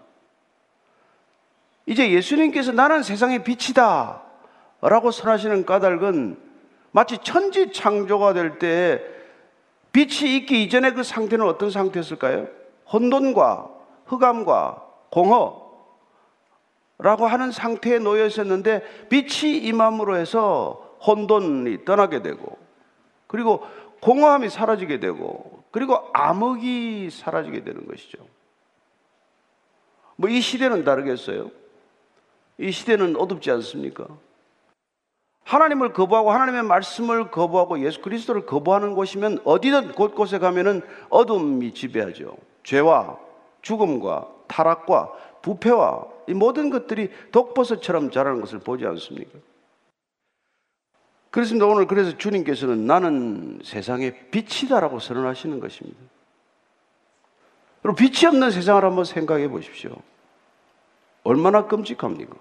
이제 1.86 2.10
예수님께서 2.10 2.72
나는 2.72 3.04
세상의 3.04 3.44
빛이다 3.44 4.24
라고 4.82 5.12
선하시는 5.12 5.68
까닭은 5.68 6.36
마치 6.90 7.20
천지 7.20 7.72
창조가 7.72 8.34
될 8.34 8.58
때 8.58 9.04
빛이 9.92 10.36
있기 10.38 10.64
이전에 10.64 10.94
그 10.94 11.04
상태는 11.04 11.46
어떤 11.46 11.70
상태였을까요? 11.70 12.48
혼돈과 12.92 13.70
흑암과 14.08 14.84
공허 15.12 15.62
라고 16.98 17.28
하는 17.28 17.52
상태에 17.52 18.00
놓여 18.00 18.26
있었는데 18.26 18.82
빛이 19.10 19.58
임함으로 19.58 20.18
해서 20.18 20.98
혼돈이 21.06 21.86
떠나게 21.86 22.24
되고 22.24 22.58
그리고 23.28 23.64
공허함이 24.06 24.50
사라지게 24.50 25.00
되고 25.00 25.64
그리고 25.72 25.98
암흑이 26.14 27.10
사라지게 27.10 27.64
되는 27.64 27.88
것이죠. 27.88 28.20
뭐 30.16 30.30
이 30.30 30.42
시대는 30.42 30.84
다르겠어요? 30.84 31.50
이 32.60 32.72
시대는 32.72 33.16
어둡지 33.16 33.50
않습니까? 33.50 34.06
하나님을 35.44 35.92
거부하고 35.94 36.32
하나님의 36.32 36.64
말씀을 36.64 37.32
거부하고 37.32 37.84
예수 37.84 38.00
그리스도를 38.02 38.46
거부하는 38.46 38.94
곳이면 38.94 39.40
어디든 39.44 39.94
곳곳에 39.94 40.38
가면은 40.38 40.84
어둠이 41.10 41.74
지배하죠. 41.74 42.38
죄와 42.64 43.18
죽음과 43.64 44.28
타락과 44.48 45.12
부패와 45.42 46.06
이 46.28 46.34
모든 46.36 46.70
것들이 46.70 47.10
독버섯처럼 47.32 48.12
자라는 48.12 48.40
것을 48.42 48.60
보지 48.60 48.86
않습니까? 48.86 49.40
그렇습니다. 51.36 51.66
오늘 51.66 51.86
그래서 51.86 52.18
주님께서는 52.18 52.86
나는 52.86 53.60
세상의 53.62 54.30
빛이다라고 54.32 55.00
선언하시는 55.00 55.60
것입니다. 55.60 56.00
그리고 57.82 57.98
빛이 57.98 58.26
없는 58.26 58.52
세상을 58.52 58.82
한번 58.82 59.04
생각해 59.04 59.50
보십시오. 59.50 59.98
얼마나 61.26 61.68
끔찍합니까? 61.68 62.38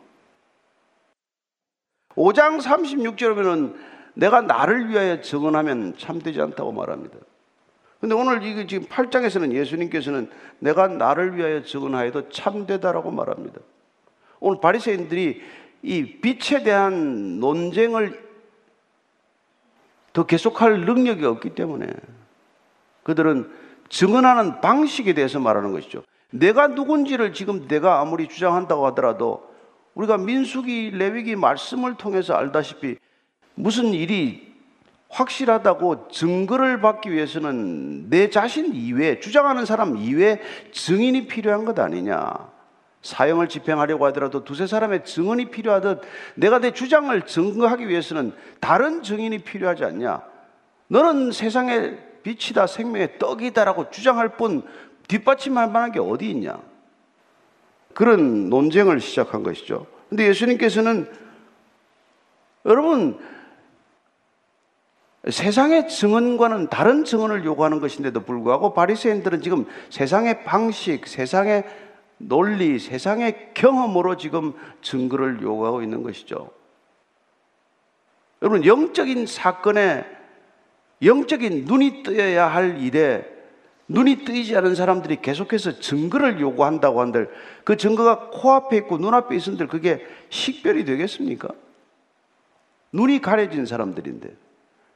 5장 2.10 2.60
36절에 2.62 3.34
보면 3.34 3.76
내가 4.14 4.42
나를 4.42 4.88
위하여 4.90 5.20
증언하면 5.20 5.98
참되지 5.98 6.40
않다고 6.40 6.70
말합니다. 6.70 7.16
근데 8.00 8.14
오늘 8.14 8.44
이 8.44 8.64
지금 8.68 8.86
8장에서는 8.86 9.54
예수님께서는 9.54 10.30
내가 10.60 10.86
나를 10.86 11.36
위하여 11.36 11.64
증언하여도 11.64 12.28
참되다라고 12.28 13.10
말합니다. 13.10 13.60
오늘 14.38 14.60
바리새인들이 14.60 15.42
이 15.82 16.20
빛에 16.20 16.62
대한 16.62 17.40
논쟁을 17.40 18.23
더 20.14 20.24
계속할 20.24 20.82
능력이 20.82 21.26
없기 21.26 21.50
때문에 21.50 21.86
그들은 23.02 23.50
증언하는 23.90 24.62
방식에 24.62 25.12
대해서 25.12 25.38
말하는 25.38 25.72
것이죠. 25.72 26.02
내가 26.30 26.68
누군지를 26.68 27.34
지금 27.34 27.68
내가 27.68 28.00
아무리 28.00 28.28
주장한다고 28.28 28.86
하더라도 28.86 29.46
우리가 29.94 30.16
민수기 30.16 30.92
레위기 30.92 31.36
말씀을 31.36 31.96
통해서 31.96 32.34
알다시피 32.34 32.96
무슨 33.54 33.92
일이 33.92 34.54
확실하다고 35.10 36.08
증거를 36.08 36.80
받기 36.80 37.12
위해서는 37.12 38.08
내 38.08 38.30
자신 38.30 38.74
이외 38.74 39.20
주장하는 39.20 39.64
사람 39.64 39.96
이외 39.96 40.40
증인이 40.72 41.26
필요한 41.26 41.64
것 41.64 41.78
아니냐. 41.78 42.53
사형을 43.04 43.48
집행하려고 43.48 44.06
하더라도 44.06 44.44
두세 44.44 44.66
사람의 44.66 45.04
증언이 45.04 45.50
필요하듯 45.50 46.00
내가 46.36 46.58
내 46.58 46.72
주장을 46.72 47.20
증거하기 47.20 47.86
위해서는 47.86 48.32
다른 48.60 49.02
증인이 49.02 49.38
필요하지 49.38 49.84
않냐. 49.84 50.22
너는 50.88 51.30
세상의 51.30 51.98
빛이다, 52.22 52.66
생명의 52.66 53.18
떡이다라고 53.18 53.90
주장할 53.90 54.36
뿐 54.36 54.62
뒷받침할 55.06 55.70
만한 55.70 55.92
게 55.92 56.00
어디 56.00 56.30
있냐. 56.30 56.58
그런 57.92 58.48
논쟁을 58.48 59.00
시작한 59.00 59.42
것이죠. 59.42 59.86
근데 60.08 60.26
예수님께서는 60.28 61.06
여러분 62.64 63.18
세상의 65.28 65.88
증언과는 65.88 66.68
다른 66.68 67.04
증언을 67.04 67.44
요구하는 67.44 67.80
것인데도 67.80 68.20
불구하고 68.20 68.72
바리새인들은 68.72 69.42
지금 69.42 69.66
세상의 69.90 70.44
방식, 70.44 71.06
세상의 71.06 71.64
논리, 72.18 72.78
세상의 72.78 73.50
경험으로 73.54 74.16
지금 74.16 74.52
증거를 74.82 75.42
요구하고 75.42 75.82
있는 75.82 76.02
것이죠. 76.02 76.50
여러분 78.42 78.64
영적인 78.64 79.26
사건에 79.26 80.04
영적인 81.02 81.64
눈이 81.64 82.02
뜨여야 82.02 82.46
할 82.46 82.80
일에 82.80 83.34
눈이 83.88 84.24
뜨이지 84.24 84.56
않은 84.56 84.74
사람들이 84.74 85.20
계속해서 85.20 85.80
증거를 85.80 86.40
요구한다고 86.40 87.00
한들 87.00 87.30
그 87.64 87.76
증거가 87.76 88.30
코앞에 88.30 88.76
있고 88.78 88.98
눈앞에 88.98 89.36
있은들 89.36 89.66
그게 89.66 90.06
식별이 90.30 90.84
되겠습니까? 90.84 91.48
눈이 92.92 93.20
가려진 93.20 93.66
사람들인데. 93.66 94.34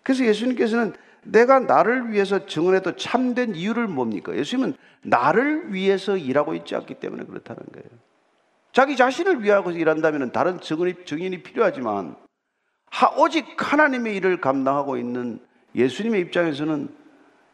그래서 0.02 0.24
예수님께서는 0.24 0.94
내가 1.24 1.60
나를 1.60 2.12
위해서 2.12 2.46
증언해도 2.46 2.96
참된 2.96 3.54
이유를 3.54 3.86
뭡니까? 3.86 4.36
예수님은 4.36 4.74
나를 5.02 5.72
위해서 5.72 6.16
일하고 6.16 6.54
있지 6.54 6.74
않기 6.74 6.94
때문에 6.94 7.24
그렇다는 7.24 7.62
거예요. 7.72 7.88
자기 8.72 8.96
자신을 8.96 9.42
위하고 9.42 9.70
일한다면 9.70 10.32
다른 10.32 10.60
증언이, 10.60 11.04
증인이 11.04 11.42
필요하지만 11.42 12.16
오직 13.18 13.46
하나님의 13.56 14.16
일을 14.16 14.40
감당하고 14.40 14.96
있는 14.96 15.40
예수님의 15.74 16.20
입장에서는 16.22 16.88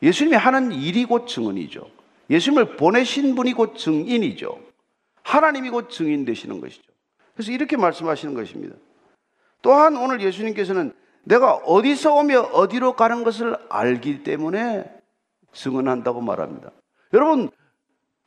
예수님이 0.02 0.36
하는 0.36 0.72
일이 0.72 1.04
곧 1.04 1.26
증언이죠. 1.26 1.90
예수님을 2.30 2.76
보내신 2.76 3.34
분이 3.34 3.52
곧 3.54 3.76
증인이죠. 3.76 4.60
하나님이 5.22 5.70
곧 5.70 5.88
증인 5.90 6.24
되시는 6.24 6.60
것이죠. 6.60 6.82
그래서 7.34 7.52
이렇게 7.52 7.76
말씀하시는 7.76 8.34
것입니다. 8.34 8.76
또한 9.62 9.96
오늘 9.96 10.20
예수님께서는 10.20 10.92
내가 11.24 11.54
어디서 11.54 12.14
오며 12.14 12.40
어디로 12.40 12.94
가는 12.96 13.24
것을 13.24 13.56
알기 13.68 14.22
때문에 14.22 14.90
증언한다고 15.52 16.20
말합니다. 16.20 16.70
여러분, 17.12 17.50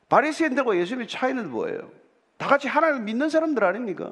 바리새인들과 0.10 0.78
예수님의 0.78 1.08
차이는 1.08 1.52
뭐예요? 1.52 1.90
다 2.38 2.48
같이 2.48 2.68
하나님을 2.68 3.04
믿는 3.04 3.30
사람들 3.30 3.64
아닙니까? 3.64 4.12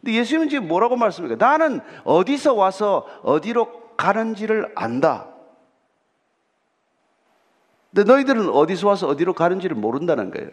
근데 0.00 0.14
예수님은 0.14 0.48
지금 0.48 0.68
뭐라고 0.68 0.96
말씀합니까? 0.96 1.44
나는 1.44 1.80
어디서 2.04 2.54
와서 2.54 3.06
어디로 3.22 3.94
가는지를 3.96 4.72
안다. 4.74 5.28
근데 7.92 8.12
너희들은 8.12 8.50
어디서 8.50 8.88
와서 8.88 9.08
어디로 9.08 9.32
가는지를 9.32 9.76
모른다는 9.76 10.30
거예요. 10.30 10.50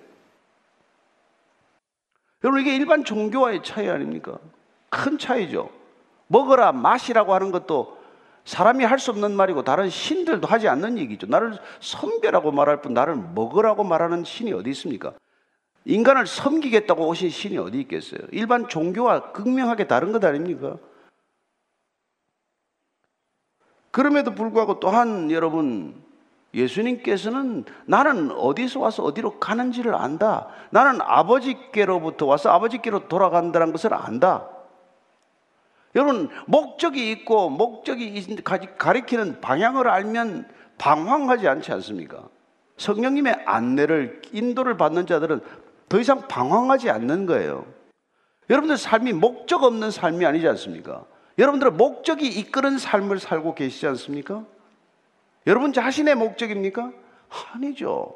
여러분, 2.44 2.62
이게 2.62 2.76
일반 2.76 3.04
종교와의 3.04 3.64
차이 3.64 3.90
아닙니까? 3.90 4.38
큰 4.90 5.18
차이죠. 5.18 5.70
먹어라, 6.28 6.72
마시라고 6.72 7.34
하는 7.34 7.52
것도 7.52 7.98
사람이 8.46 8.84
할 8.84 9.00
수 9.00 9.12
없는 9.12 9.36
말이고 9.36 9.64
다른 9.64 9.90
신들도 9.90 10.48
하지 10.48 10.68
않는 10.68 10.98
얘기죠. 10.98 11.28
나를 11.28 11.58
선배라고 11.80 12.52
말할 12.52 12.82
뿐 12.82 12.94
나를 12.94 13.16
먹으라고 13.16 13.84
말하는 13.84 14.24
신이 14.24 14.52
어디 14.54 14.70
있습니까? 14.72 15.14
인간을 15.86 16.28
섬기겠다고 16.28 17.08
오신 17.08 17.30
신이 17.30 17.58
어디 17.58 17.80
있겠어요? 17.82 18.22
일반 18.32 18.68
종교와 18.68 19.32
극명하게 19.32 19.88
다른 19.88 20.12
것 20.12 20.24
아닙니까? 20.24 20.78
그럼에도 23.92 24.34
불구하고 24.34 24.80
또한 24.80 25.30
여러분 25.32 26.02
예수님께서는 26.54 27.66
나는 27.86 28.32
어디서 28.32 28.80
와서 28.80 29.04
어디로 29.04 29.40
가는지를 29.40 29.96
안다. 29.96 30.48
나는 30.70 31.02
아버지께로부터 31.02 32.26
와서 32.26 32.50
아버지께로 32.52 33.08
돌아간다는 33.08 33.72
것을 33.72 33.94
안다. 33.94 34.48
여러분, 35.96 36.30
목적이 36.48 37.12
있고 37.12 37.50
목적이 37.50 38.44
가리키는 38.78 39.42
방향을 39.42 39.88
알면 39.88 40.48
방황하지 40.78 41.48
않지 41.48 41.72
않습니까? 41.74 42.28
성령님의 42.78 43.44
안내를, 43.46 44.22
인도를 44.32 44.78
받는 44.78 45.06
자들은 45.06 45.42
더 45.90 46.00
이상 46.00 46.28
방황하지 46.28 46.90
않는 46.90 47.28
거예요. 47.28 47.66
여러분들 48.50 48.78
삶이 48.78 49.14
목적 49.14 49.64
없는 49.64 49.92
삶이 49.92 50.26
아니지 50.26 50.48
않습니까? 50.50 51.06
여러분들은 51.38 51.78
목적이 51.78 52.28
이끄는 52.28 52.78
삶을 52.78 53.20
살고 53.20 53.56
계시지 53.56 53.88
않습니까? 53.88 54.44
여러분 55.48 55.74
자신의 55.74 56.16
목적입니까? 56.16 56.92
아니죠. 57.54 58.16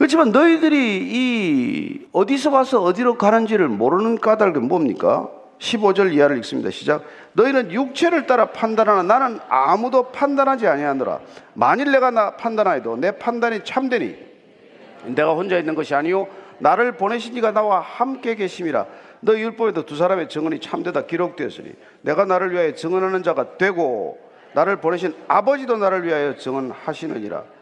그렇지만 0.00 0.32
너희들이 0.32 0.98
이 1.12 2.06
어디서 2.12 2.50
와서 2.50 2.80
어디로 2.82 3.18
가는지를 3.18 3.68
모르는 3.68 4.18
까닭은 4.18 4.66
뭡니까? 4.66 5.28
15절 5.58 6.14
이하를 6.14 6.38
읽습니다. 6.38 6.70
시작. 6.70 7.04
너희는 7.34 7.70
육체를 7.70 8.26
따라 8.26 8.46
판단하나 8.46 9.02
나는 9.02 9.38
아무도 9.50 10.04
판단하지 10.04 10.66
아니하노라. 10.66 11.20
만일 11.52 11.92
내가 11.92 12.10
나 12.10 12.34
판단하여도 12.34 12.96
내 12.96 13.10
판단이 13.10 13.62
참되니 13.62 14.16
내가 15.08 15.34
혼자 15.34 15.58
있는 15.58 15.74
것이 15.74 15.94
아니요 15.94 16.28
나를 16.60 16.92
보내신 16.92 17.36
이가 17.36 17.52
나와 17.52 17.80
함께 17.80 18.36
계심이라. 18.36 18.86
너 19.20 19.38
율법에도 19.38 19.84
두 19.84 19.96
사람의 19.96 20.30
증언이 20.30 20.60
참되다 20.60 21.04
기록되었으니 21.04 21.74
내가 22.00 22.24
나를 22.24 22.52
위하여 22.52 22.74
증언하는 22.74 23.22
자가 23.22 23.58
되고 23.58 24.18
나를 24.54 24.80
보내신 24.80 25.14
아버지도 25.28 25.76
나를 25.76 26.06
위하여 26.06 26.36
증언하시느니라. 26.38 27.59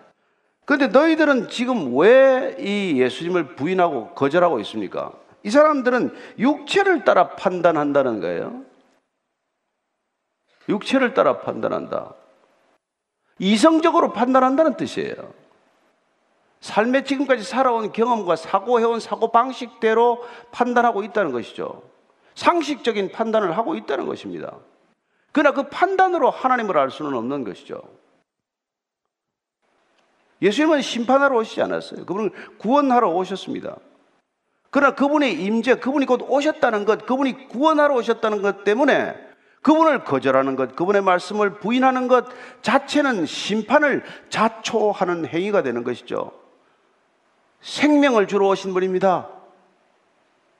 근데 0.68 0.88
너희들은 0.88 1.48
지금 1.48 1.96
왜 1.96 2.54
이 2.58 3.00
예수님을 3.00 3.56
부인하고 3.56 4.10
거절하고 4.10 4.60
있습니까? 4.60 5.12
이 5.42 5.50
사람들은 5.50 6.14
육체를 6.38 7.04
따라 7.04 7.30
판단한다는 7.36 8.20
거예요. 8.20 8.64
육체를 10.68 11.14
따라 11.14 11.38
판단한다. 11.40 12.12
이성적으로 13.38 14.12
판단한다는 14.12 14.76
뜻이에요. 14.76 15.14
삶에 16.60 17.04
지금까지 17.04 17.44
살아온 17.44 17.90
경험과 17.90 18.36
사고해온 18.36 19.00
사고 19.00 19.32
방식대로 19.32 20.22
판단하고 20.50 21.02
있다는 21.02 21.32
것이죠. 21.32 21.82
상식적인 22.34 23.12
판단을 23.12 23.56
하고 23.56 23.74
있다는 23.74 24.04
것입니다. 24.04 24.58
그러나 25.32 25.54
그 25.54 25.70
판단으로 25.70 26.28
하나님을 26.28 26.76
알 26.76 26.90
수는 26.90 27.14
없는 27.14 27.44
것이죠. 27.44 27.80
예수님은 30.40 30.82
심판하러 30.82 31.36
오시지 31.38 31.62
않았어요. 31.62 32.06
그분은 32.06 32.30
구원하러 32.58 33.10
오셨습니다. 33.10 33.76
그러나 34.70 34.94
그분의 34.94 35.32
임재, 35.42 35.76
그분이 35.76 36.06
곧 36.06 36.26
오셨다는 36.28 36.84
것, 36.84 37.06
그분이 37.06 37.48
구원하러 37.48 37.94
오셨다는 37.94 38.42
것 38.42 38.64
때문에 38.64 39.14
그분을 39.62 40.04
거절하는 40.04 40.56
것, 40.56 40.76
그분의 40.76 41.02
말씀을 41.02 41.58
부인하는 41.58 42.08
것 42.08 42.26
자체는 42.62 43.26
심판을 43.26 44.04
자초하는 44.28 45.26
행위가 45.26 45.62
되는 45.62 45.84
것이죠. 45.84 46.32
생명을 47.60 48.28
주러 48.28 48.48
오신 48.48 48.72
분입니다. 48.72 49.28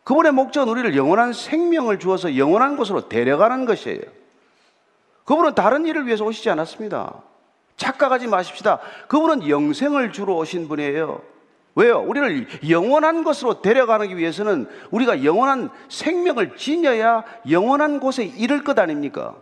그분의 0.05 0.33
목적은 0.33 0.69
우리를 0.73 0.97
영원한 0.97 1.33
생명을 1.33 1.99
주어서 1.99 2.37
영원한 2.37 2.77
곳으로 2.77 3.09
데려가는 3.09 3.67
것이에요. 3.67 4.01
그분은 5.25 5.55
다른 5.55 5.87
일을 5.87 6.07
위해서 6.07 6.25
오시지 6.25 6.49
않았습니다. 6.49 7.23
착각하지 7.79 8.27
마십시다. 8.27 8.81
그분은 9.09 9.49
영생을 9.49 10.13
주러 10.13 10.35
오신 10.35 10.69
분이에요. 10.69 11.23
왜요? 11.77 12.01
우리를 12.01 12.49
영원한 12.69 13.23
것으로 13.23 13.63
데려가기 13.63 14.17
위해서는 14.17 14.69
우리가 14.91 15.25
영원한 15.25 15.71
생명을 15.89 16.57
지녀야 16.57 17.25
영원한 17.49 18.01
곳에 18.01 18.25
이를 18.25 18.65
것 18.65 18.79
아닙니까? 18.79 19.37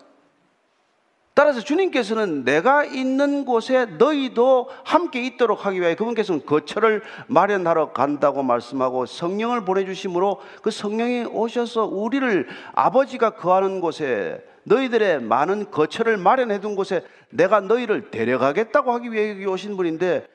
따라서 1.36 1.60
주님께서는 1.60 2.46
내가 2.46 2.82
있는 2.86 3.44
곳에 3.44 3.84
너희도 3.84 4.70
함께 4.84 5.22
있도록 5.26 5.66
하기 5.66 5.82
위해 5.82 5.94
그분께서는 5.94 6.46
거처를 6.46 7.02
마련하러 7.26 7.92
간다고 7.92 8.42
말씀하고 8.42 9.04
성령을 9.04 9.66
보내주심으로 9.66 10.40
그 10.62 10.70
성령이 10.70 11.26
오셔서 11.26 11.84
우리를 11.84 12.48
아버지가 12.74 13.34
거하는 13.34 13.82
곳에 13.82 14.42
너희들의 14.62 15.20
많은 15.20 15.70
거처를 15.70 16.16
마련해 16.16 16.62
둔 16.62 16.74
곳에 16.74 17.04
내가 17.28 17.60
너희를 17.60 18.10
데려가겠다고 18.10 18.94
하기 18.94 19.12
위해 19.12 19.44
오신 19.44 19.76
분인데 19.76 20.26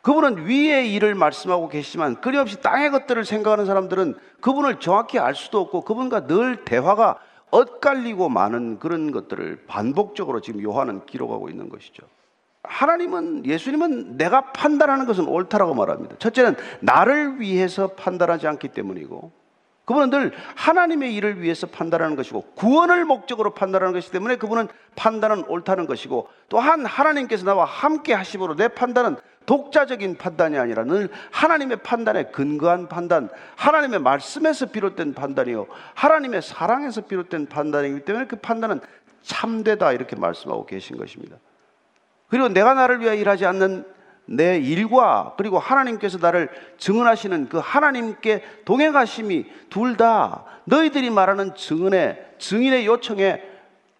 그분은 0.00 0.46
위의 0.46 0.94
일을 0.94 1.14
말씀하고 1.16 1.68
계시지만 1.68 2.22
끊임없이 2.22 2.62
땅의 2.62 2.92
것들을 2.92 3.26
생각하는 3.26 3.66
사람들은 3.66 4.16
그분을 4.40 4.80
정확히 4.80 5.18
알 5.18 5.34
수도 5.34 5.60
없고 5.60 5.82
그분과 5.82 6.26
늘 6.26 6.64
대화가 6.64 7.18
엇갈리고 7.50 8.28
많은 8.28 8.78
그런 8.78 9.10
것들을 9.10 9.64
반복적으로 9.66 10.40
지금 10.40 10.62
요한은 10.62 11.06
기록하고 11.06 11.48
있는 11.48 11.68
것이죠. 11.68 12.04
하나님은 12.62 13.46
예수님은 13.46 14.16
내가 14.16 14.52
판단하는 14.52 15.06
것은 15.06 15.26
옳다라고 15.26 15.74
말합니다. 15.74 16.16
첫째는 16.18 16.56
나를 16.80 17.40
위해서 17.40 17.88
판단하지 17.88 18.46
않기 18.46 18.68
때문이고 18.68 19.32
그분은 19.90 20.10
늘 20.10 20.32
하나님의 20.54 21.12
일을 21.16 21.42
위해서 21.42 21.66
판단하는 21.66 22.14
것이고 22.14 22.52
구원을 22.54 23.04
목적으로 23.04 23.54
판단하는 23.54 23.92
것이기 23.92 24.12
때문에 24.12 24.36
그분은 24.36 24.68
판단은 24.94 25.46
옳다는 25.48 25.86
것이고 25.86 26.28
또한 26.48 26.86
하나님께서 26.86 27.44
나와 27.44 27.64
함께 27.64 28.14
하심으로 28.14 28.54
내 28.54 28.68
판단은 28.68 29.16
독자적인 29.46 30.16
판단이 30.16 30.58
아니라 30.58 30.84
늘 30.84 31.08
하나님의 31.32 31.78
판단에 31.78 32.26
근거한 32.26 32.86
판단, 32.86 33.30
하나님의 33.56 33.98
말씀에서 33.98 34.66
비롯된 34.66 35.14
판단이요. 35.14 35.66
하나님의 35.94 36.42
사랑에서 36.42 37.00
비롯된 37.00 37.46
판단이기 37.46 38.04
때문에 38.04 38.26
그 38.28 38.36
판단은 38.36 38.78
참되다 39.22 39.90
이렇게 39.90 40.14
말씀하고 40.14 40.66
계신 40.66 40.98
것입니다. 40.98 41.36
그리고 42.28 42.48
내가 42.48 42.74
나를 42.74 43.00
위해 43.00 43.16
일하지 43.16 43.44
않는 43.44 43.84
내 44.32 44.58
일과 44.58 45.34
그리고 45.36 45.58
하나님께서 45.58 46.18
나를 46.18 46.48
증언하시는 46.78 47.48
그 47.48 47.58
하나님께 47.58 48.44
동행하심이 48.64 49.46
둘 49.70 49.96
다 49.96 50.44
너희들이 50.64 51.10
말하는 51.10 51.56
증언의 51.56 52.36
증인의 52.38 52.86
요청에 52.86 53.42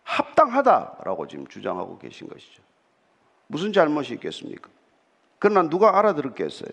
합당하다라고 0.05 1.27
지금 1.27 1.49
주장하고 1.49 1.99
계신 1.99 2.29
것이죠. 2.29 2.63
무슨 3.49 3.73
잘못이 3.73 4.15
있겠습니까? 4.15 4.71
그러나 5.41 5.69
누가 5.69 5.99
알아들었겠어요? 5.99 6.71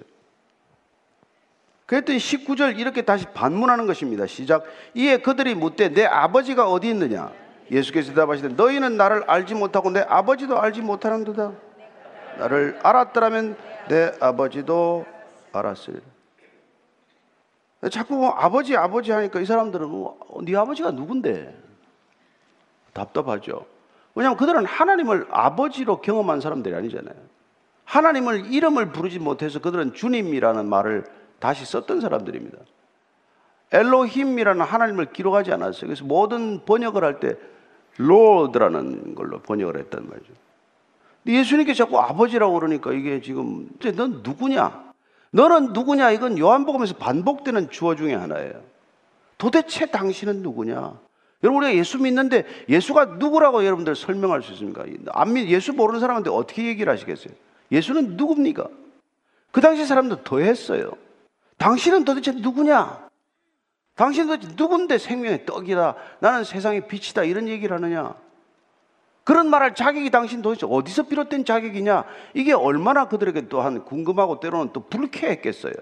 그랬더니 1.87 2.19
19절 2.19 2.77
이렇게 2.77 3.01
다시 3.01 3.25
반문하는 3.25 3.87
것입니다. 3.87 4.27
시작. 4.27 4.65
이에 4.93 5.17
그들이 5.17 5.55
묻되 5.55 5.89
내 5.89 6.05
아버지가 6.05 6.69
어디 6.69 6.89
있느냐? 6.89 7.31
예수께서 7.71 8.09
대답하시되 8.09 8.49
너희는 8.49 8.97
나를 8.97 9.23
알지 9.27 9.55
못하고 9.55 9.89
내 9.89 10.01
아버지도 10.01 10.59
알지 10.59 10.81
못하는도다. 10.81 11.66
나를 12.37 12.79
알았더라면 12.83 13.57
내 13.89 14.11
아버지도 14.19 15.05
알았으리라. 15.51 16.01
자꾸 17.91 18.15
뭐 18.15 18.29
아버지 18.29 18.75
아버지 18.75 19.11
하니까 19.11 19.39
이 19.39 19.45
사람들은 19.45 19.87
뭐, 19.87 20.19
네 20.43 20.55
아버지가 20.55 20.91
누군데? 20.91 21.55
답답하죠. 22.93 23.65
왜냐하면 24.15 24.37
그들은 24.37 24.65
하나님을 24.65 25.27
아버지로 25.29 26.01
경험한 26.01 26.41
사람들이 26.41 26.73
아니잖아요. 26.75 27.15
하나님을 27.85 28.51
이름을 28.51 28.91
부르지 28.91 29.19
못해서 29.19 29.59
그들은 29.59 29.93
주님이라는 29.93 30.67
말을 30.67 31.05
다시 31.39 31.65
썼던 31.65 32.01
사람들입니다. 32.01 32.57
엘로힘이라는 33.71 34.61
하나님을 34.65 35.13
기록하지 35.13 35.53
않았어요. 35.53 35.87
그래서 35.87 36.03
모든 36.03 36.65
번역을 36.65 37.03
할 37.03 37.19
때 37.19 37.35
로드라는 37.97 39.15
걸로 39.15 39.39
번역을 39.39 39.77
했단 39.77 40.07
말이죠. 40.07 40.33
예수님께 41.27 41.73
자꾸 41.73 41.99
아버지라고 41.99 42.53
그러니까 42.53 42.93
이게 42.93 43.21
지금 43.21 43.69
넌 43.95 44.21
누구냐? 44.23 44.87
너는 45.31 45.73
누구냐? 45.73 46.11
이건 46.11 46.37
요한복음에서 46.37 46.95
반복되는 46.95 47.69
주어 47.69 47.95
중에 47.95 48.13
하나예요. 48.13 48.61
도대체 49.37 49.85
당신은 49.85 50.41
누구냐? 50.41 50.99
여러분 51.43 51.63
우리가 51.63 51.77
예수 51.77 51.99
믿는데 51.99 52.45
예수가 52.67 53.17
누구라고 53.19 53.63
여러분들 53.63 53.95
설명할 53.95 54.41
수 54.41 54.53
있습니까? 54.53 54.85
안 55.11 55.33
믿, 55.33 55.47
예수 55.49 55.73
모르는 55.73 55.99
사람한테 55.99 56.29
어떻게 56.29 56.65
얘기를 56.65 56.91
하시겠어요? 56.91 57.33
예수는 57.71 58.17
누굽니까? 58.17 58.67
그 59.51 59.61
당시 59.61 59.85
사람들 59.85 60.23
더 60.23 60.39
했어요. 60.39 60.91
당신은 61.57 62.05
도대체 62.05 62.31
누구냐? 62.31 63.07
당신은 63.95 64.27
도대체 64.27 64.53
누군데 64.55 64.97
생명의 64.97 65.45
떡이다. 65.45 65.95
나는 66.19 66.43
세상의 66.43 66.87
빛이다. 66.87 67.23
이런 67.23 67.47
얘기를 67.47 67.75
하느냐? 67.75 68.15
그런 69.27 69.49
말할 69.49 69.75
자격이 69.75 70.09
당신 70.09 70.41
도대체 70.41 70.65
어디서 70.69 71.03
비롯된 71.03 71.43
자격이냐? 71.43 72.05
이게 72.33 72.53
얼마나 72.53 73.09
그들에게 73.09 73.49
또한 73.49 73.83
궁금하고 73.83 74.39
때로는 74.39 74.71
또 74.71 74.87
불쾌했겠어요. 74.87 75.73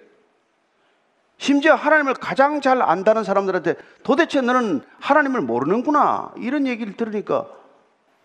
심지어 1.37 1.75
하나님을 1.75 2.15
가장 2.15 2.59
잘 2.59 2.81
안다는 2.81 3.23
사람들한테 3.23 3.75
도대체 4.01 4.41
너는 4.41 4.81
하나님을 4.99 5.41
모르는구나. 5.41 6.33
이런 6.37 6.65
얘기를 6.65 6.97
들으니까 6.97 7.45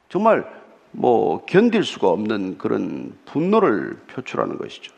정말 0.08 0.50
뭐 0.90 1.44
견딜 1.44 1.84
수가 1.84 2.08
없는 2.08 2.56
그런 2.56 3.14
분노를 3.26 3.98
표출하는 4.06 4.56
것이죠. 4.56 4.90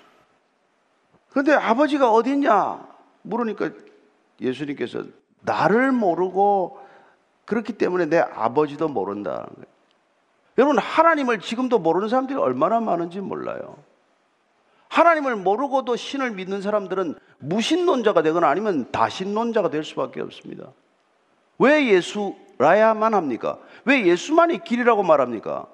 그런데 1.30 1.52
아버지가 1.52 2.12
어디 2.12 2.30
있냐? 2.30 2.78
물으니까 3.22 3.70
예수님께서 4.40 5.02
나를 5.40 5.90
모르고 5.90 6.78
그렇기 7.44 7.72
때문에 7.72 8.06
내 8.06 8.20
아버지도 8.20 8.86
모른다. 8.86 9.48
여러분, 10.59 10.78
하나님을 10.78 11.40
지금도 11.40 11.78
모르는 11.78 12.09
사람들이 12.09 12.38
얼마나 12.38 12.80
많은지 12.80 13.20
몰라요. 13.20 13.76
하나님을 14.88 15.36
모르고도 15.36 15.96
신을 15.96 16.32
믿는 16.32 16.61
사람들은 16.61 17.14
무신론자가 17.38 18.22
되거나 18.22 18.48
아니면 18.48 18.90
다신론자가 18.92 19.70
될 19.70 19.84
수밖에 19.84 20.20
없습니다. 20.20 20.72
왜 21.59 21.86
예수라야만 21.86 23.14
합니까? 23.14 23.59
왜 23.86 24.05
예수만이 24.07 24.64
길이라고 24.64 25.03
말합니까? 25.03 25.66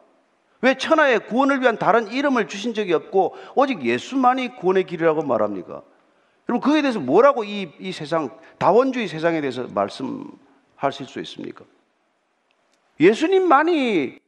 왜 0.60 0.76
천하의 0.76 1.26
구원을 1.26 1.60
위한 1.60 1.78
다른 1.78 2.08
이름을 2.08 2.46
주신 2.46 2.74
적이 2.74 2.94
없고 2.94 3.36
오직 3.56 3.84
예수만이 3.84 4.56
구원의 4.56 4.84
길이라고 4.84 5.22
말합니까? 5.22 5.82
여러분 6.48 6.60
그에 6.70 6.82
대해서 6.82 7.00
뭐라고 7.00 7.44
이, 7.44 7.72
이 7.78 7.92
세상 7.92 8.30
다원주의 8.58 9.08
세상에 9.08 9.40
대해서 9.40 9.66
말씀하실 9.68 11.06
수 11.06 11.20
있습니까? 11.20 11.64
예수님만이 13.00 14.18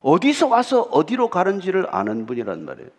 어디서 0.00 0.48
와서 0.48 0.82
어디로 0.82 1.30
가는지를 1.30 1.86
아는 1.94 2.26
분이란 2.26 2.64
말이에요. 2.64 2.90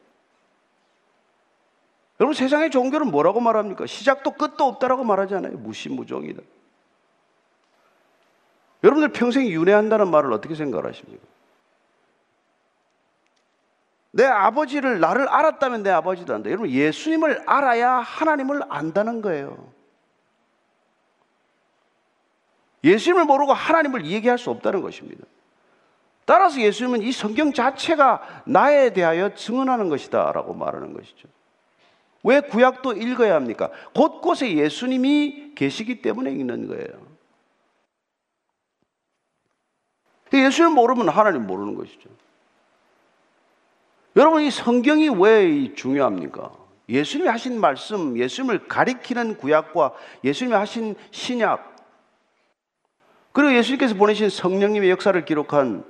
여러분 2.20 2.34
세상의 2.34 2.72
종교는 2.72 3.12
뭐라고 3.12 3.40
말합니까? 3.40 3.86
시작도 3.86 4.32
끝도 4.32 4.66
없다라고 4.66 5.04
말하잖아요. 5.04 5.58
무시무종이다. 5.58 6.42
여러분들 8.84 9.12
평생 9.12 9.48
윤회한다는 9.48 10.10
말을 10.10 10.34
어떻게 10.34 10.56
생각하십니까? 10.56 11.24
내 14.12 14.26
아버지를 14.26 15.00
나를 15.00 15.28
알았다면 15.28 15.84
내 15.84 15.92
아버지도 15.92 16.34
안다. 16.34 16.50
여러분 16.50 16.70
예수님을 16.70 17.44
알아야 17.48 17.92
하나님을 18.00 18.64
안다는 18.70 19.22
거예요. 19.22 19.72
예수님을 22.84 23.26
모르고 23.26 23.54
하나님을 23.54 24.06
얘기할 24.06 24.38
수 24.40 24.50
없다는 24.50 24.82
것입니다. 24.82 25.24
따라서 26.28 26.60
예수님은 26.60 27.04
이 27.04 27.14
성경 27.14 27.54
자체가 27.54 28.44
나에 28.46 28.92
대하여 28.92 29.34
증언하는 29.34 29.88
것이다 29.88 30.34
라고 30.34 30.54
말하는 30.54 30.94
것이죠. 30.94 31.30
왜 32.22 32.42
구약도 32.42 32.92
읽어야 32.92 33.34
합니까? 33.36 33.72
곳곳에 33.96 34.54
예수님이 34.54 35.54
계시기 35.56 36.02
때문에 36.02 36.32
읽는 36.32 36.68
거예요. 36.68 37.08
예수님 40.34 40.74
모르면 40.74 41.08
하나님 41.08 41.48
모르는 41.48 41.76
것이죠. 41.76 42.10
여러분, 44.18 44.44
이 44.44 44.52
성경이 44.52 45.08
왜 45.08 45.74
중요합니까? 45.76 46.52
예수님이 46.90 47.30
하신 47.30 47.58
말씀, 47.62 48.18
예수님을 48.18 48.68
가리키는 48.68 49.38
구약과 49.38 49.94
예수님이 50.26 50.58
하신 50.58 50.96
신약, 51.12 51.78
그리고 53.32 53.54
예수님께서 53.56 53.96
보내신 53.96 54.30
성령님의 54.30 54.90
역사를 54.90 55.24
기록한 55.24 55.86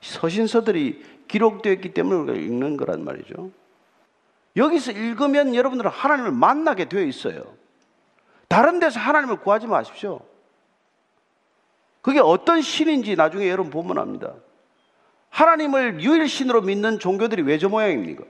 서신서들이 0.00 1.24
기록되어 1.28 1.72
있기 1.74 1.94
때문에 1.94 2.20
우리가 2.20 2.38
읽는 2.38 2.76
거란 2.76 3.04
말이죠. 3.04 3.50
여기서 4.56 4.92
읽으면 4.92 5.54
여러분들은 5.54 5.90
하나님을 5.90 6.32
만나게 6.32 6.88
되어 6.88 7.02
있어요. 7.02 7.54
다른 8.48 8.80
데서 8.80 8.98
하나님을 8.98 9.36
구하지 9.36 9.66
마십시오. 9.68 10.20
그게 12.02 12.18
어떤 12.18 12.62
신인지 12.62 13.14
나중에 13.14 13.48
여러분 13.48 13.70
보면 13.70 13.98
압니다. 13.98 14.34
하나님을 15.28 16.00
유일신으로 16.00 16.62
믿는 16.62 16.98
종교들이 16.98 17.42
왜 17.42 17.58
저 17.58 17.68
모양입니까? 17.68 18.24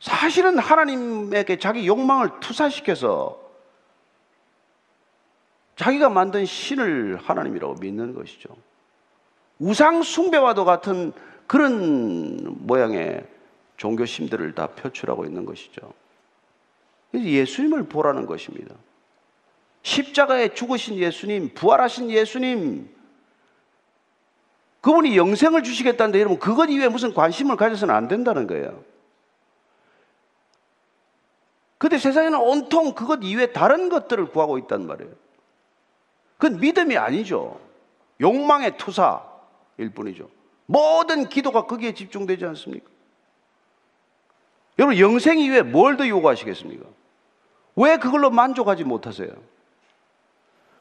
사실은 0.00 0.58
하나님에게 0.58 1.58
자기 1.58 1.86
욕망을 1.86 2.40
투사시켜서 2.40 3.40
자기가 5.76 6.08
만든 6.08 6.44
신을 6.44 7.18
하나님이라고 7.22 7.74
믿는 7.74 8.14
것이죠. 8.14 8.56
우상 9.64 10.02
숭배와도 10.02 10.66
같은 10.66 11.14
그런 11.46 12.66
모양의 12.66 13.26
종교심들을 13.78 14.54
다 14.54 14.66
표출하고 14.66 15.24
있는 15.24 15.46
것이죠. 15.46 15.90
예수님을 17.14 17.84
보라는 17.84 18.26
것입니다. 18.26 18.74
십자가에 19.82 20.52
죽으신 20.52 20.96
예수님, 20.96 21.54
부활하신 21.54 22.10
예수님, 22.10 22.94
그분이 24.82 25.16
영생을 25.16 25.62
주시겠다는데 25.62 26.20
여러분 26.20 26.38
그것 26.38 26.66
이외에 26.66 26.88
무슨 26.88 27.14
관심을 27.14 27.56
가져서는 27.56 27.94
안 27.94 28.06
된다는 28.06 28.46
거예요. 28.46 28.84
근데 31.78 31.96
세상에는 31.96 32.38
온통 32.38 32.92
그것 32.92 33.20
이외에 33.22 33.52
다른 33.52 33.88
것들을 33.88 34.26
구하고 34.26 34.58
있단 34.58 34.86
말이에요. 34.86 35.10
그건 36.36 36.60
믿음이 36.60 36.98
아니죠. 36.98 37.58
욕망의 38.20 38.76
투사 38.76 39.33
일 39.78 39.90
뿐이죠. 39.90 40.28
모든 40.66 41.28
기도가 41.28 41.66
거기에 41.66 41.92
집중되지 41.94 42.44
않습니까? 42.46 42.88
여러분 44.78 44.98
영생 44.98 45.38
이외에 45.38 45.62
뭘 45.62 45.96
더 45.96 46.06
요구하시겠습니까? 46.08 46.86
왜 47.76 47.96
그걸로 47.98 48.30
만족하지 48.30 48.84
못하세요? 48.84 49.28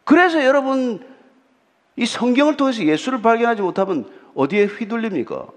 그래서 0.03 0.43
여러분 0.43 1.07
이 1.95 2.05
성경을 2.05 2.57
통해서 2.57 2.83
예수를 2.83 3.21
발견하지 3.21 3.61
못하면 3.61 4.11
어디에 4.35 4.65
휘둘립니까? 4.65 5.47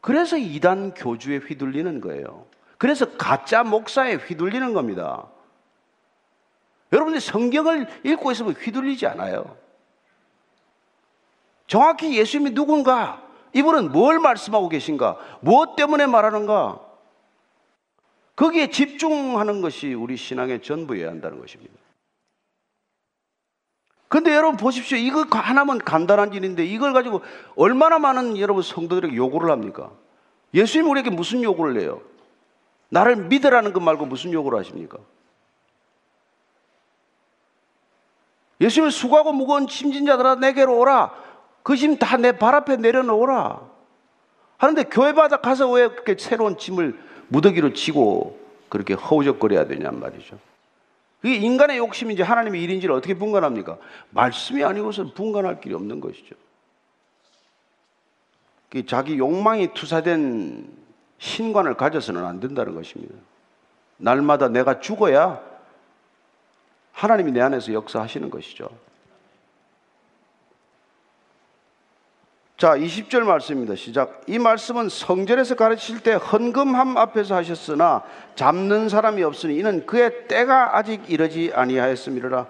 그래서 0.00 0.36
이단 0.36 0.94
교주에 0.94 1.36
휘둘리는 1.38 2.00
거예요. 2.00 2.46
그래서 2.78 3.16
가짜 3.16 3.62
목사에 3.62 4.14
휘둘리는 4.14 4.72
겁니다. 4.72 5.28
여러분들이 6.92 7.20
성경을 7.20 7.86
읽고 8.04 8.32
있으면 8.32 8.54
휘둘리지 8.54 9.06
않아요. 9.06 9.56
정확히 11.72 12.18
예수님이 12.18 12.52
누군가, 12.52 13.22
이분은 13.54 13.92
뭘 13.92 14.18
말씀하고 14.18 14.68
계신가, 14.68 15.16
무엇 15.40 15.74
때문에 15.74 16.06
말하는가, 16.06 16.78
거기에 18.36 18.66
집중하는 18.68 19.62
것이 19.62 19.94
우리 19.94 20.18
신앙의 20.18 20.60
전부여야 20.60 21.08
한다는 21.08 21.40
것입니다. 21.40 21.72
근데 24.08 24.34
여러분 24.34 24.58
보십시오. 24.58 24.98
이거 24.98 25.24
하나만 25.30 25.78
간단한 25.78 26.34
일인데 26.34 26.62
이걸 26.66 26.92
가지고 26.92 27.22
얼마나 27.56 27.98
많은 27.98 28.36
여러분 28.36 28.62
성도들에게 28.62 29.16
요구를 29.16 29.50
합니까? 29.50 29.92
예수님 30.52 30.90
우리에게 30.90 31.08
무슨 31.08 31.42
요구를 31.42 31.80
해요? 31.80 32.02
나를 32.90 33.16
믿으라는 33.16 33.72
것 33.72 33.80
말고 33.80 34.04
무슨 34.04 34.34
요구를 34.34 34.58
하십니까? 34.58 34.98
예수님은 38.60 38.90
수고하고 38.90 39.32
무거운 39.32 39.66
짐진 39.66 40.04
자들아 40.04 40.34
내게로 40.34 40.78
오라. 40.78 41.21
그 41.62 41.74
짐 41.76 41.98
다 41.98 42.16
내 42.16 42.32
발 42.32 42.54
앞에 42.54 42.76
내려놓으라. 42.76 43.60
하는데 44.58 44.82
교회 44.84 45.12
바닥 45.12 45.42
가서 45.42 45.70
왜 45.70 45.88
그렇게 45.88 46.16
새로운 46.18 46.56
짐을 46.58 46.98
무더기로 47.28 47.72
치고 47.72 48.40
그렇게 48.68 48.94
허우적거려야 48.94 49.66
되냔 49.66 49.98
말이죠. 50.00 50.38
그게 51.20 51.36
인간의 51.36 51.78
욕심인지 51.78 52.22
하나님의 52.22 52.62
일인지를 52.62 52.94
어떻게 52.94 53.14
분간합니까? 53.14 53.78
말씀이 54.10 54.64
아니고서 54.64 55.12
분간할 55.14 55.60
길이 55.60 55.74
없는 55.74 56.00
것이죠. 56.00 56.34
자기 58.86 59.18
욕망이 59.18 59.72
투사된 59.74 60.66
신관을 61.18 61.74
가져서는 61.74 62.24
안 62.24 62.40
된다는 62.40 62.74
것입니다. 62.74 63.14
날마다 63.98 64.48
내가 64.48 64.80
죽어야 64.80 65.40
하나님이 66.92 67.32
내 67.32 67.40
안에서 67.40 67.72
역사하시는 67.72 68.30
것이죠. 68.30 68.68
자, 72.62 72.76
20절 72.76 73.24
말씀입니다. 73.24 73.74
시작. 73.74 74.20
이 74.28 74.38
말씀은 74.38 74.88
성전에서 74.88 75.56
가르칠 75.56 75.98
때 75.98 76.12
헌금함 76.12 76.96
앞에서 76.96 77.34
하셨으나 77.34 78.04
잡는 78.36 78.88
사람이 78.88 79.20
없으니 79.24 79.56
이는 79.56 79.84
그의 79.84 80.28
때가 80.28 80.76
아직 80.76 81.10
이르지 81.10 81.50
아니하였음이라. 81.52 82.46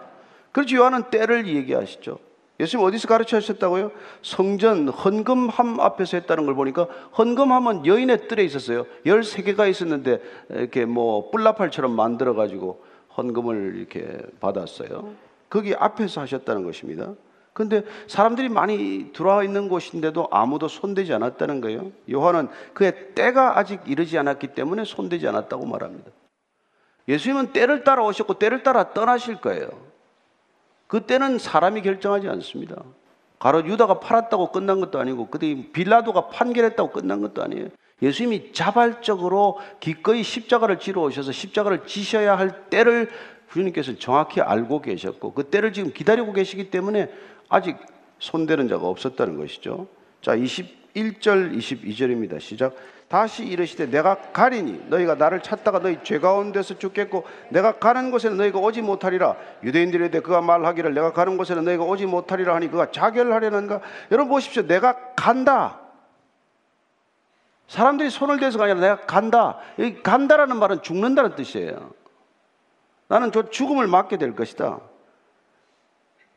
그렇지 0.53 0.77
요한은 0.77 1.05
때를 1.05 1.47
얘기하시죠. 1.47 2.19
예수님 2.61 2.85
어디서 2.85 3.09
가르쳐 3.09 3.39
하셨다고요? 3.39 3.91
성전 4.21 4.91
헌금함 4.91 5.81
앞에서 5.81 6.19
했다는 6.19 6.45
걸 6.45 6.57
보니까 6.57 6.89
헌금함은 7.17 7.87
여인의 7.87 8.29
뜰에 8.29 8.45
있었어요. 8.45 8.85
13개가 9.07 9.71
있었는데 9.71 10.21
이렇게 10.51 10.85
뭐 10.85 11.31
뿔나팔처럼 11.31 11.91
만들어 11.91 12.35
가지고 12.35 12.85
헌금을 13.17 13.77
이렇게 13.77 14.19
받았어요. 14.41 15.15
거기 15.49 15.75
앞에서 15.75 16.21
하셨다는 16.21 16.65
것입니다. 16.65 17.15
근데 17.53 17.83
사람들이 18.07 18.49
많이 18.49 19.11
들어와 19.13 19.45
있는 19.45 19.69
곳인데도 19.69 20.29
아무도 20.31 20.69
손대지 20.69 21.13
않았다는 21.13 21.61
거예요. 21.61 21.93
요한은 22.11 22.49
그의 22.73 23.15
때가 23.15 23.59
아직 23.59 23.81
이르지 23.87 24.17
않았기 24.19 24.49
때문에 24.49 24.85
손대지 24.85 25.29
않았다고 25.29 25.67
말합니다. 25.67 26.11
예수님은 27.09 27.53
때를 27.53 27.85
따라 27.85 28.05
오셨고 28.05 28.35
때를 28.35 28.63
따라 28.63 28.93
떠나실 28.93 29.41
거예요. 29.41 29.69
그 30.87 31.01
때는 31.07 31.39
사람이 31.39 31.83
결정하지 31.83 32.29
않습니다. 32.29 32.83
가로 33.39 33.67
유다가 33.67 33.99
팔았다고 34.01 34.53
끝난 34.53 34.81
것도 34.81 35.01
아니고 35.01 35.27
그때 35.29 35.71
빌라도가 35.73 36.29
판결했다고 36.29 36.91
끝난 36.91 37.21
것도 37.21 37.43
아니에요. 37.43 37.69
예수님이 38.01 38.53
자발적으로 38.53 39.59
기꺼이 39.81 40.23
십자가를 40.23 40.79
지러 40.79 41.03
오셔서 41.03 41.33
십자가를 41.33 41.87
지셔야 41.87 42.39
할 42.39 42.71
때를 42.71 43.11
주님께서 43.53 43.99
정확히 43.99 44.41
알고 44.41 44.81
계셨고 44.81 45.35
그 45.35 45.45
때를 45.45 45.73
지금 45.73 45.93
기다리고 45.93 46.33
계시기 46.33 46.71
때문에 46.71 47.11
아직 47.53 47.77
손대는 48.19 48.67
자가 48.67 48.87
없었다는 48.87 49.37
것이죠. 49.37 49.87
자, 50.23 50.35
21절, 50.35 51.55
22절입니다. 51.55 52.41
시작. 52.41 52.75
다시 53.09 53.45
이르시되 53.45 53.91
내가 53.91 54.15
가리니 54.33 54.87
너희가 54.89 55.17
나를 55.17 55.43
찾다가 55.43 55.81
너희 55.81 55.99
죄 56.03 56.19
가운데서 56.19 56.79
죽겠고 56.79 57.25
내가 57.51 57.73
가는 57.73 58.11
곳에는 58.11 58.39
너희가 58.39 58.59
오지 58.59 58.81
못하리라. 58.81 59.37
유대인들에 59.63 60.11
대해 60.11 60.23
그가 60.23 60.41
말하기를 60.41 60.95
내가 60.95 61.13
가는 61.13 61.37
곳에는 61.37 61.63
너희가 61.65 61.85
오지 61.85 62.07
못하리라 62.07 62.55
하니 62.55 62.71
그가 62.71 62.91
자결하려는가? 62.91 63.83
여러분 64.13 64.31
보십시오. 64.31 64.67
내가 64.67 64.97
간다. 65.15 65.81
사람들이 67.69 68.09
손을 68.09 68.41
대서가 68.41 68.65
아니라 68.65 68.81
내가 68.81 68.97
간다. 69.03 69.59
여기 69.79 70.03
간다라는 70.03 70.57
말은 70.57 70.81
죽는다는 70.81 71.35
뜻이에요. 71.37 71.93
나는 73.09 73.31
저 73.31 73.51
죽음을 73.51 73.87
맞게 73.89 74.17
될 74.17 74.35
것이다 74.35 74.81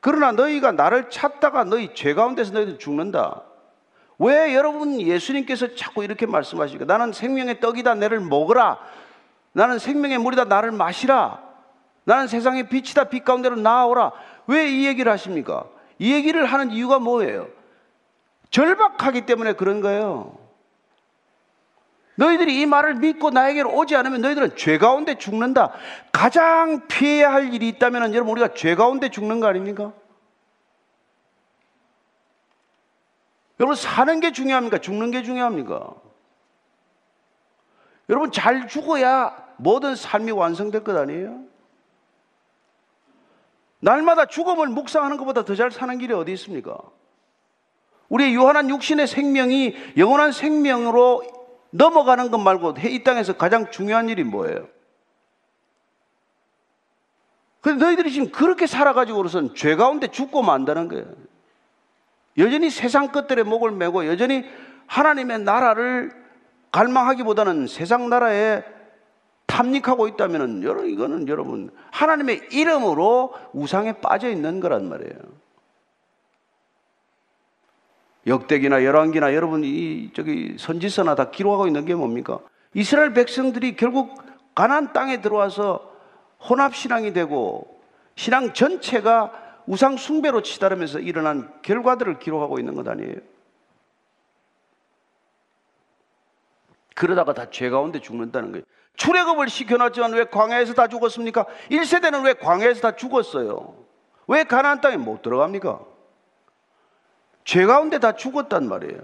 그러나 0.06 0.32
너희가 0.34 0.72
나를 0.72 1.10
찾다가 1.10 1.64
너희 1.64 1.96
죄 1.96 2.14
가운데서 2.14 2.54
너희들 2.54 2.78
죽는다. 2.78 3.42
왜 4.20 4.54
여러분 4.54 5.02
예수님께서 5.02 5.74
자꾸 5.74 6.04
이렇게 6.04 6.28
말씀하십니까? 6.28 6.86
나는 6.86 7.12
생명의 7.12 7.60
떡이다. 7.60 7.96
내를 7.96 8.20
먹으라. 8.20 8.78
나는 9.54 9.80
생명의 9.80 10.20
물이다. 10.20 10.44
나를 10.44 10.72
마시라. 10.72 11.42
나는 12.04 12.28
세상의 12.28 12.70
빛이다. 12.70 13.06
빛 13.06 13.26
가운데로 13.26 13.56
나아오라. 13.56 14.12
왜 14.46 14.70
이 14.70 14.86
얘기를 14.86 15.12
하십니까? 15.12 15.66
이 15.98 16.14
얘기를 16.14 16.46
하는 16.46 16.70
이유가 16.70 17.00
뭐예요? 17.00 17.48
절박하기 18.52 19.22
때문에 19.26 19.54
그런 19.54 19.82
거예요. 19.82 20.38
너희들이 22.16 22.62
이 22.62 22.66
말을 22.66 22.96
믿고 22.96 23.30
나에게로 23.30 23.76
오지 23.76 23.96
않으면 23.96 24.22
너희들은 24.22 24.56
죄 24.56 24.78
가운데 24.78 25.16
죽는다. 25.16 25.74
가장 26.12 26.88
피해야 26.88 27.32
할 27.32 27.54
일이 27.54 27.68
있다면 27.68 28.14
여러분 28.14 28.32
우리가 28.32 28.54
죄 28.54 28.76
가운데 28.76 29.10
죽는 29.10 29.40
거 29.40 29.48
아닙니까? 29.48 29.92
여러분 33.60 33.76
사는 33.76 34.20
게 34.20 34.32
중요합니까? 34.32 34.80
죽는 34.80 35.12
게 35.12 35.24
중요합니까? 35.24 35.94
여러분 38.10 38.32
잘 38.32 38.68
죽어야 38.68 39.46
모든 39.58 39.96
삶이 39.96 40.32
완성될 40.32 40.84
것 40.84 40.96
아니에요? 40.96 41.44
날마다 43.80 44.26
죽음을 44.26 44.68
묵상하는 44.68 45.18
것보다 45.18 45.44
더 45.44 45.56
잘 45.56 45.72
사는 45.72 45.98
길이 45.98 46.14
어디 46.14 46.32
있습니까? 46.34 46.78
우리의 48.10 48.34
유한한 48.34 48.70
육신의 48.70 49.08
생명이 49.08 49.76
영원한 49.98 50.32
생명으로 50.32 51.24
넘어가는 51.76 52.32
것 52.32 52.38
말고 52.38 52.76
이 52.86 53.04
땅에서 53.04 53.34
가장 53.34 53.70
중요한 53.70 54.10
일이 54.10 54.24
뭐예요? 54.24 54.68
근데 57.62 57.84
너희들이 57.84 58.12
지금 58.12 58.32
그렇게 58.32 58.68
살아가지고로선 58.68 59.56
죄 59.56 59.76
가운데 59.76 60.08
죽고 60.08 60.42
만다는 60.42 60.88
거예요. 60.88 61.06
여전히 62.38 62.70
세상 62.70 63.12
것들의 63.12 63.44
목을 63.44 63.72
메고 63.72 64.06
여전히 64.08 64.46
하나님의 64.88 65.40
나라를 65.40 66.12
갈망하기보다는 66.72 67.68
세상 67.68 68.10
나라에 68.10 68.64
탐닉하고 69.48 70.08
있다면 70.10 70.64
여러분 70.64 70.90
이거는 70.90 71.28
여러분 71.28 71.72
하나님의 71.92 72.50
이름으로 72.52 73.34
우상에 73.54 73.94
빠져 73.94 74.30
있는 74.30 74.60
거란 74.60 74.88
말이에요. 74.90 75.45
역대기나 78.28 78.84
열왕기나 78.84 79.34
여러분 79.36 79.64
이 79.64 80.10
저기 80.14 80.56
선지서나 80.58 81.16
다 81.16 81.30
기록하고 81.30 81.68
있는 81.68 81.86
게 81.86 81.94
뭡니까? 81.94 82.40
이스라엘 82.74 83.14
백성들이 83.14 83.76
결국 83.76 84.22
가나안 84.56 84.94
땅에 84.94 85.22
들어와서 85.22 85.92
혼합 86.50 86.76
신앙이 86.76 87.14
되고 87.14 87.80
신앙 88.16 88.54
전체가 88.54 89.32
우상 89.68 89.98
숭배로 89.98 90.42
치달으면서 90.42 91.00
일어난 91.00 91.52
결과들을 91.62 92.20
기록하고 92.20 92.60
있는 92.60 92.76
것 92.76 92.88
아니에요? 92.88 93.16
그러다가 96.96 97.34
다 97.34 97.50
죄 97.50 97.70
가운데 97.70 98.00
죽는다는 98.00 98.52
거예요. 98.52 98.64
출애굽을 98.96 99.50
시켜놨지만 99.50 100.14
왜 100.14 100.24
광야에서 100.26 100.74
다 100.74 100.88
죽었습니까? 100.88 101.46
1세대는 101.70 102.24
왜 102.26 102.34
광야에서 102.34 102.82
다 102.82 102.96
죽었어요? 102.96 103.76
왜 104.28 104.44
가나안 104.46 104.80
땅에 104.82 104.96
못 104.98 105.22
들어갑니까? 105.22 105.80
죄 107.46 107.66
가운데 107.66 108.00
다 108.00 108.14
죽었단 108.14 108.68
말이에요. 108.68 109.00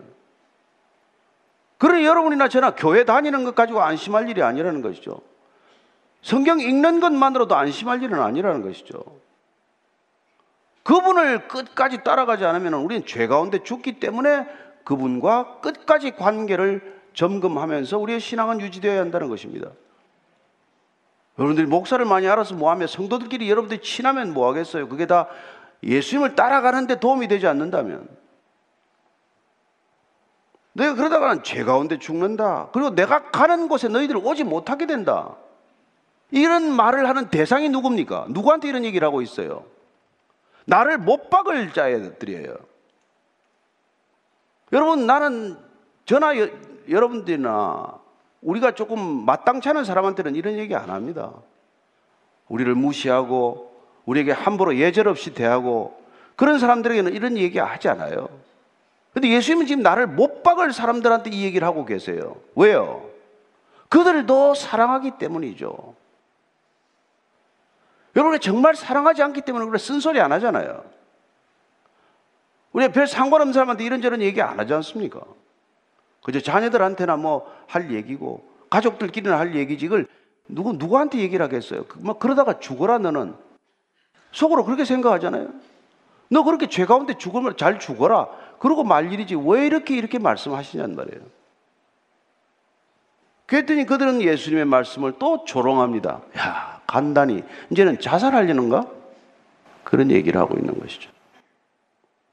그러니 1.78 2.06
여러분이나 2.06 2.50
저나 2.50 2.76
교회 2.76 3.06
다니는 3.06 3.44
것 3.44 3.56
가지고 3.56 3.82
안심할 3.82 4.30
일이 4.30 4.44
아니라는 4.44 4.82
것이죠. 4.82 5.22
성경 6.22 6.60
읽는 6.60 7.00
것만으로도 7.00 7.56
안심할 7.56 8.04
일은 8.04 8.20
아니라는 8.20 8.62
것이죠. 8.62 9.04
그분을 10.84 11.48
끝까지 11.48 12.04
따라가지 12.04 12.46
않으면 12.46 12.74
우리는 12.74 13.06
죄 13.06 13.28
가운데 13.28 13.64
죽기 13.64 14.00
때문에 14.00 14.48
그분과 14.84 15.62
끝까지 15.62 16.12
관계를 16.12 17.00
점검하면서 17.14 17.98
우리의 18.00 18.20
신앙은 18.20 18.62
유지되어야 18.62 19.00
한다는 19.00 19.30
것입니다. 19.30 19.70
여러분들이 21.38 21.68
목사를 21.68 22.04
많이 22.06 22.28
알아서 22.28 22.56
뭐하며 22.56 22.88
성도들끼리 22.88 23.50
여러분들이 23.50 23.82
친하면 23.82 24.34
뭐하겠어요? 24.34 24.88
그게 24.90 25.06
다 25.06 25.28
예수님을 25.84 26.36
따라가는데 26.36 27.00
도움이 27.00 27.28
되지 27.28 27.48
않는다면 27.48 28.21
내가 30.74 30.96
그러다가는 30.96 31.44
죄 31.44 31.64
가운데 31.64 32.00
죽는다. 32.00 32.70
그리고 32.72 32.92
내가 32.92 33.32
가는 33.32 33.68
곳에 33.68 33.88
너희들 33.88 34.18
오지 34.18 34.44
못하게 34.44 34.86
된다. 34.86 35.36
이런 36.32 36.72
말을 36.72 37.10
하는 37.10 37.30
대상이 37.30 37.70
누굽니까? 37.70 38.28
누구한테 38.30 38.70
이런 38.70 38.86
얘기를 38.86 39.06
하고 39.06 39.22
있어요? 39.22 39.66
나를 40.66 40.98
못 40.98 41.30
박을 41.30 41.74
자들이에요. 41.74 42.56
여러분, 44.72 45.06
나는 45.06 45.58
저나 46.06 46.40
여, 46.40 46.48
여러분들이나 46.90 48.00
우리가 48.42 48.72
조금 48.72 49.26
마땅치 49.26 49.68
않은 49.70 49.84
사람한테는 49.84 50.36
이런 50.36 50.58
얘기 50.58 50.74
안 50.76 50.90
합니다. 50.90 51.34
우리를 52.48 52.74
무시하고 52.76 53.72
우리에게 54.06 54.32
함부로 54.32 54.78
예절 54.78 55.08
없이 55.08 55.34
대하고 55.34 56.02
그런 56.36 56.60
사람들에게는 56.60 57.14
이런 57.14 57.38
얘기 57.38 57.60
하지 57.60 57.90
않아요. 57.90 58.30
근데 59.14 59.30
예수님은 59.30 59.68
지금 59.68 59.84
나를 59.84 60.08
못 60.08 60.44
박을 60.44 60.72
사람들한테 60.72 61.32
이 61.32 61.44
얘기를 61.44 61.68
하고 61.68 61.86
계세요. 61.86 62.38
왜요? 62.56 63.10
그들도 63.90 64.56
사랑하기 64.56 65.12
때문이죠. 65.20 65.96
여러분이 68.16 68.40
정말 68.40 68.76
사랑하지 68.76 69.22
않기 69.24 69.42
때문에 69.42 69.66
그래 69.66 69.78
쓴소리 69.78 70.20
안 70.20 70.32
하잖아요. 70.34 70.84
우리가 72.72 72.94
별 72.94 73.08
상관없는 73.08 73.54
사람한테 73.54 73.84
이런저런 73.84 74.22
얘기 74.22 74.42
안 74.42 74.60
하지 74.60 74.74
않습니까? 74.74 75.22
그저 76.24 76.40
자녀들한테나 76.40 77.18
뭐 77.18 77.62
할 77.72 77.92
얘기고 77.92 78.44
가족들끼리는 78.70 79.36
할 79.36 79.56
얘기지 79.56 79.86
이걸 79.86 80.06
누구 80.48 80.74
누구한테 80.74 81.20
얘기를 81.20 81.44
하겠어요? 81.44 81.86
그뭐 81.86 82.20
그러다가 82.20 82.60
죽어라 82.60 82.98
너는 82.98 83.34
속으로 84.34 84.66
그렇게 84.66 84.84
생각하잖아요. 84.84 85.50
너 86.30 86.44
그렇게 86.44 86.68
죄 86.68 86.86
가운데 86.86 87.18
죽으면 87.18 87.56
잘 87.58 87.80
죽어라. 87.80 88.28
그러고 88.62 88.84
말 88.84 89.12
일이지 89.12 89.36
왜 89.44 89.66
이렇게 89.66 89.98
이렇게 89.98 90.20
말씀하시냔 90.20 90.96
말이에요. 90.96 91.20
그랬더니 93.48 93.88
그들은 93.88 94.22
예수님의 94.22 94.66
말씀을 94.66 95.14
또 95.18 95.44
조롱합니다. 95.46 96.22
야, 96.38 96.80
간단히 96.86 97.44
이제는 97.72 98.00
자살하려는가? 98.00 98.86
그런 99.84 100.12
얘기를 100.12 100.40
하고 100.40 100.60
있는 100.60 100.80
것이죠. 100.80 101.10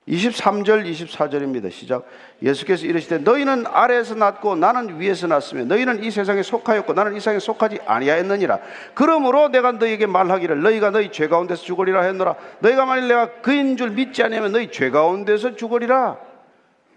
23절, 0.08 0.90
24절입니다. 0.90 1.70
시작. 1.70 2.06
예수께서 2.42 2.86
이르시되 2.86 3.18
너희는 3.18 3.66
아래에서 3.66 4.14
났고 4.14 4.56
나는 4.56 4.98
위에서 4.98 5.26
났으며 5.26 5.64
너희는 5.64 6.02
이 6.02 6.10
세상에 6.10 6.42
속하였고 6.42 6.94
나는 6.94 7.14
이 7.14 7.20
세상에 7.20 7.38
속하지 7.38 7.80
아니하였느니라. 7.84 8.58
그러므로 8.94 9.48
내가 9.48 9.72
너희에게 9.72 10.06
말하기를 10.06 10.62
너희가 10.62 10.90
너희 10.90 11.12
죄 11.12 11.28
가운데서 11.28 11.62
죽으리라 11.62 12.02
했노라. 12.02 12.36
너희가 12.60 12.86
만일 12.86 13.08
내가 13.08 13.40
그인 13.42 13.76
줄 13.76 13.90
믿지 13.90 14.22
않으면 14.22 14.52
너희 14.52 14.70
죄 14.70 14.90
가운데서 14.90 15.56
죽으리라. 15.56 16.16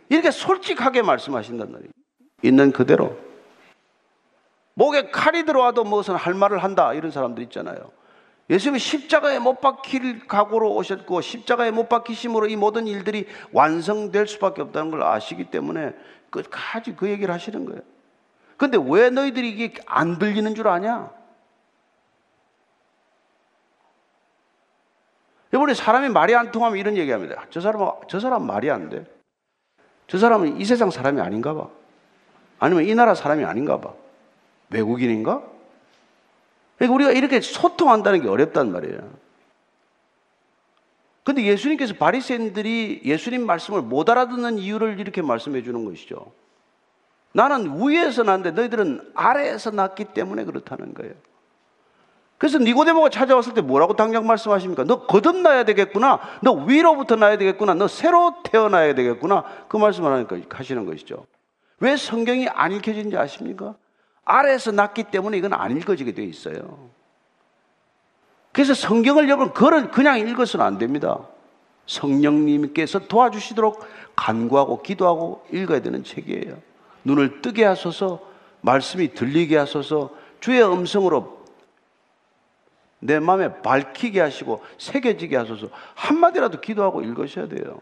이렇게 0.08 0.32
솔직하게 0.32 1.02
말씀하신단 1.02 1.72
말이에요. 1.72 1.92
있는 2.44 2.72
그대로. 2.72 3.18
목에 4.74 5.12
칼이 5.12 5.44
들어와도 5.44 5.84
무슨 5.84 6.16
할 6.16 6.34
말을 6.34 6.64
한다 6.64 6.94
이런 6.94 7.12
사람들 7.12 7.44
있잖아요. 7.44 7.92
예수님이 8.52 8.80
십자가에 8.80 9.40
못 9.40 9.62
박힐 9.62 10.28
각오로 10.28 10.76
오셨고 10.76 11.22
십자가에 11.22 11.72
못 11.72 11.88
박히심으로 11.88 12.48
이 12.48 12.58
모든 12.58 12.86
일들이 12.86 13.26
완성될 13.54 14.28
수밖에 14.28 14.62
없다는 14.62 14.92
걸 14.92 15.04
아시기 15.04 15.46
때문에 15.46 15.96
끝까지 16.30 16.98
그 16.98 17.10
얘기를 17.10 17.34
하시는 17.34 17.64
거예요. 17.66 17.82
근데 18.58 18.78
왜 18.78 19.10
너희들이 19.10 19.50
이게 19.50 19.74
안 19.86 20.20
들리는 20.20 20.54
줄 20.54 20.68
아냐? 20.68 21.10
여러분이 25.54 25.74
사람이 25.74 26.10
말이 26.10 26.36
안 26.36 26.52
통하면 26.52 26.78
이런 26.78 26.98
얘기 26.98 27.10
합니다. 27.12 27.46
저 27.50 27.62
사람, 27.62 27.90
저 28.10 28.20
사람 28.20 28.46
말이 28.46 28.70
안 28.70 28.90
돼. 28.90 29.06
저 30.08 30.18
사람은 30.18 30.60
이 30.60 30.66
세상 30.66 30.92
사람이 30.92 31.22
아닌가 31.22 31.54
봐. 31.54 31.70
아니면 32.60 32.84
이 32.84 32.94
나라 32.96 33.16
사람이 33.16 33.46
아닌가 33.46 33.80
봐. 33.80 33.94
외국인인가? 34.70 35.42
그러니까 36.82 36.96
우리가 36.96 37.12
이렇게 37.12 37.42
소통한다는 37.42 38.24
게 38.24 38.28
어렵단 38.28 38.72
말이에요. 38.72 39.08
근데 41.24 41.44
예수님께서 41.44 41.94
바리새인들이 41.94 43.02
예수님 43.06 43.46
말씀을 43.46 43.84
못 43.84 44.10
알아듣는 44.10 44.58
이유를 44.58 45.00
이렇게 45.00 45.22
말씀해 45.22 45.62
주는 45.62 45.86
것이죠. 45.86 46.32
나는 47.34 47.80
위에서 47.80 48.24
났는데 48.24 48.52
너희들은 48.60 49.12
아래에서 49.14 49.70
났기 49.70 50.06
때문에 50.06 50.44
그렇다는 50.44 50.96
거예요. 50.96 51.14
그래서 52.40 52.58
니고데모가 52.58 53.10
찾아왔을 53.10 53.54
때 53.54 53.62
뭐라고 53.62 53.96
당장 53.96 54.26
말씀하십니까? 54.26 54.84
너 54.86 55.06
거듭나야 55.06 55.66
되겠구나. 55.66 56.20
너 56.42 56.54
위로부터 56.54 57.16
나야 57.16 57.38
되겠구나. 57.38 57.76
너 57.76 57.88
새로 57.88 58.34
태어나야 58.44 58.96
되겠구나. 58.96 59.44
그 59.68 59.78
말씀을 59.78 60.28
하시는 60.50 60.86
것이죠. 60.88 61.28
왜 61.80 61.96
성경이 61.96 62.48
안 62.50 62.72
읽혀진지 62.72 63.18
아십니까? 63.18 63.76
아래에서 64.26 64.72
났기 64.72 65.06
때문에 65.06 65.38
이건 65.38 65.54
안 65.54 65.76
읽어지게 65.76 66.14
되어 66.14 66.26
있어요. 66.26 66.90
그래서 68.52 68.74
성경을 68.74 69.30
여러분 69.30 69.54
그냥 69.92 70.20
읽어서는 70.20 70.66
안 70.66 70.78
됩니다. 70.78 71.20
성령님께서 71.86 73.08
도와주시도록 73.08 73.86
간구하고 74.16 74.82
기도하고 74.82 75.46
읽어야 75.52 75.82
되는 75.82 76.04
책이에요. 76.04 76.58
눈을 77.04 77.42
뜨게 77.42 77.66
하소서, 77.66 78.22
말씀이 78.62 79.14
들리게 79.14 79.58
하소서, 79.58 80.12
주의 80.40 80.64
음성으로 80.64 81.42
내 83.00 83.20
마음에 83.20 83.62
밝히게 83.62 84.20
하시고 84.20 84.64
새겨지게 84.78 85.36
하소서 85.36 85.70
한마디라도 85.96 86.62
기도하고 86.62 87.02
읽으셔야 87.02 87.48
돼요. 87.48 87.82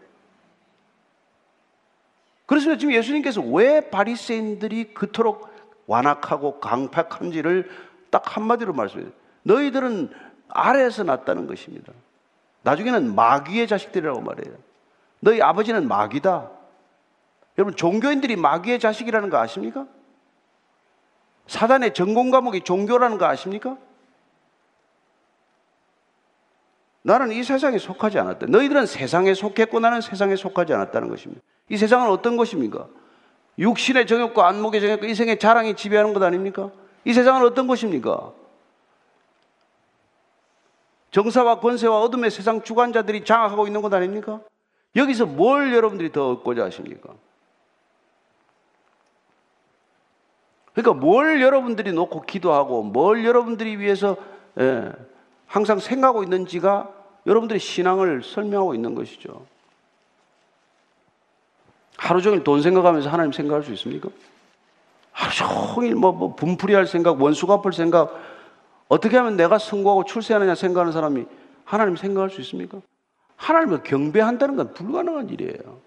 그래서 2.46 2.76
지금 2.76 2.94
예수님께서 2.94 3.42
왜 3.42 3.90
바리새인들이 3.90 4.94
그토록 4.94 5.49
완악하고 5.90 6.60
강팍한지를 6.60 7.68
딱 8.10 8.36
한마디로 8.36 8.72
말씀해요. 8.72 9.10
너희들은 9.42 10.12
아래에서 10.48 11.02
났다는 11.02 11.48
것입니다. 11.48 11.92
나중에는 12.62 13.14
마귀의 13.14 13.66
자식들이라고 13.66 14.20
말해요. 14.20 14.54
너희 15.18 15.42
아버지는 15.42 15.88
마귀다. 15.88 16.48
여러분 17.58 17.74
종교인들이 17.74 18.36
마귀의 18.36 18.78
자식이라는 18.78 19.30
거 19.30 19.38
아십니까? 19.38 19.86
사단의 21.48 21.92
전공 21.92 22.30
과목이 22.30 22.60
종교라는 22.60 23.18
거 23.18 23.26
아십니까? 23.26 23.76
나는 27.02 27.32
이 27.32 27.42
세상에 27.42 27.78
속하지 27.78 28.18
않았다. 28.20 28.46
너희들은 28.46 28.86
세상에 28.86 29.34
속했고 29.34 29.80
나는 29.80 30.00
세상에 30.00 30.36
속하지 30.36 30.72
않았다는 30.72 31.08
것입니다. 31.08 31.42
이 31.68 31.76
세상은 31.76 32.10
어떤 32.10 32.36
것입니까? 32.36 32.86
육신의 33.60 34.06
정욕과 34.06 34.48
안목의 34.48 34.80
정욕과 34.80 35.06
이생의 35.06 35.38
자랑이 35.38 35.76
지배하는 35.76 36.14
것 36.14 36.22
아닙니까? 36.22 36.70
이 37.04 37.12
세상은 37.12 37.44
어떤 37.44 37.66
것입니까? 37.66 38.32
정사와 41.10 41.60
권세와 41.60 42.00
어둠의 42.00 42.30
세상 42.30 42.62
주관자들이 42.62 43.24
장악하고 43.24 43.66
있는 43.66 43.82
것 43.82 43.92
아닙니까? 43.92 44.40
여기서 44.96 45.26
뭘 45.26 45.74
여러분들이 45.74 46.10
더 46.10 46.30
얻고자 46.30 46.64
하십니까? 46.64 47.12
그러니까 50.72 51.04
뭘 51.04 51.42
여러분들이 51.42 51.92
놓고 51.92 52.22
기도하고 52.22 52.82
뭘 52.82 53.24
여러분들이 53.24 53.78
위해서 53.78 54.16
예, 54.58 54.90
항상 55.46 55.78
생각하고 55.78 56.22
있는지가 56.22 56.90
여러분들의 57.26 57.60
신앙을 57.60 58.22
설명하고 58.22 58.74
있는 58.74 58.94
것이죠. 58.94 59.44
하루 62.00 62.22
종일 62.22 62.42
돈 62.42 62.62
생각하면서 62.62 63.10
하나님 63.10 63.30
생각할 63.30 63.62
수 63.62 63.72
있습니까? 63.74 64.08
하루 65.12 65.34
종일 65.34 65.94
뭐, 65.94 66.12
뭐 66.12 66.34
분풀이 66.34 66.72
할 66.72 66.86
생각, 66.86 67.20
원수 67.20 67.46
갚을 67.46 67.74
생각, 67.74 68.18
어떻게 68.88 69.18
하면 69.18 69.36
내가 69.36 69.58
성공하고 69.58 70.04
출세하느냐 70.04 70.54
생각하는 70.54 70.92
사람이 70.92 71.26
하나님 71.66 71.96
생각할 71.96 72.30
수 72.30 72.40
있습니까? 72.40 72.80
하나님을 73.36 73.82
경배한다는 73.82 74.56
건 74.56 74.72
불가능한 74.72 75.28
일이에요. 75.28 75.78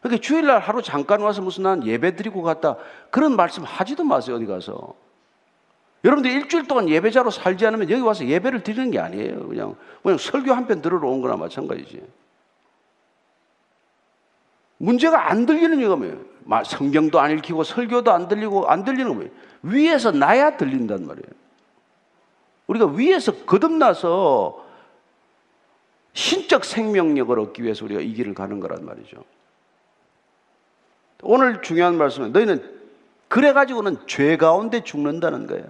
그러니까 0.00 0.22
주일날 0.22 0.58
하루 0.60 0.80
잠깐 0.80 1.20
와서 1.20 1.42
무슨 1.42 1.64
난 1.64 1.86
예배 1.86 2.16
드리고 2.16 2.42
갔다 2.42 2.76
그런 3.10 3.36
말씀 3.36 3.62
하지도 3.62 4.04
마세요 4.04 4.36
어디 4.36 4.46
가서. 4.46 4.94
여러분들 6.02 6.30
일주일 6.30 6.66
동안 6.66 6.88
예배자로 6.88 7.30
살지 7.30 7.66
않으면 7.66 7.90
여기 7.90 8.00
와서 8.00 8.24
예배를 8.24 8.62
드리는 8.62 8.90
게 8.90 8.98
아니에요. 9.00 9.48
그냥 9.48 9.76
그냥 10.02 10.16
설교 10.16 10.52
한 10.52 10.66
편 10.66 10.80
들으러 10.80 11.08
온 11.08 11.20
거나 11.20 11.36
마찬가지지. 11.36 12.00
문제가 14.78 15.30
안 15.30 15.46
들리는 15.46 15.78
이유가 15.78 15.96
뭐예요? 15.96 16.18
성경도 16.64 17.18
안 17.20 17.32
읽히고 17.32 17.64
설교도 17.64 18.12
안 18.12 18.28
들리고 18.28 18.68
안 18.68 18.84
들리는 18.84 19.14
거예요. 19.16 19.30
위에서 19.62 20.12
나야 20.12 20.56
들린단 20.56 21.06
말이에요. 21.06 21.26
우리가 22.66 22.86
위에서 22.86 23.44
거듭나서 23.44 24.64
신적 26.12 26.64
생명력을 26.64 27.38
얻기 27.38 27.62
위해서 27.62 27.84
우리가 27.84 28.00
이 28.00 28.12
길을 28.14 28.34
가는 28.34 28.60
거란 28.60 28.84
말이죠. 28.84 29.22
오늘 31.22 31.62
중요한 31.62 31.96
말씀은 31.96 32.32
너희는 32.32 32.76
그래 33.28 33.52
가지고는 33.52 33.98
죄 34.06 34.36
가운데 34.36 34.84
죽는다는 34.84 35.46
거예요. 35.46 35.64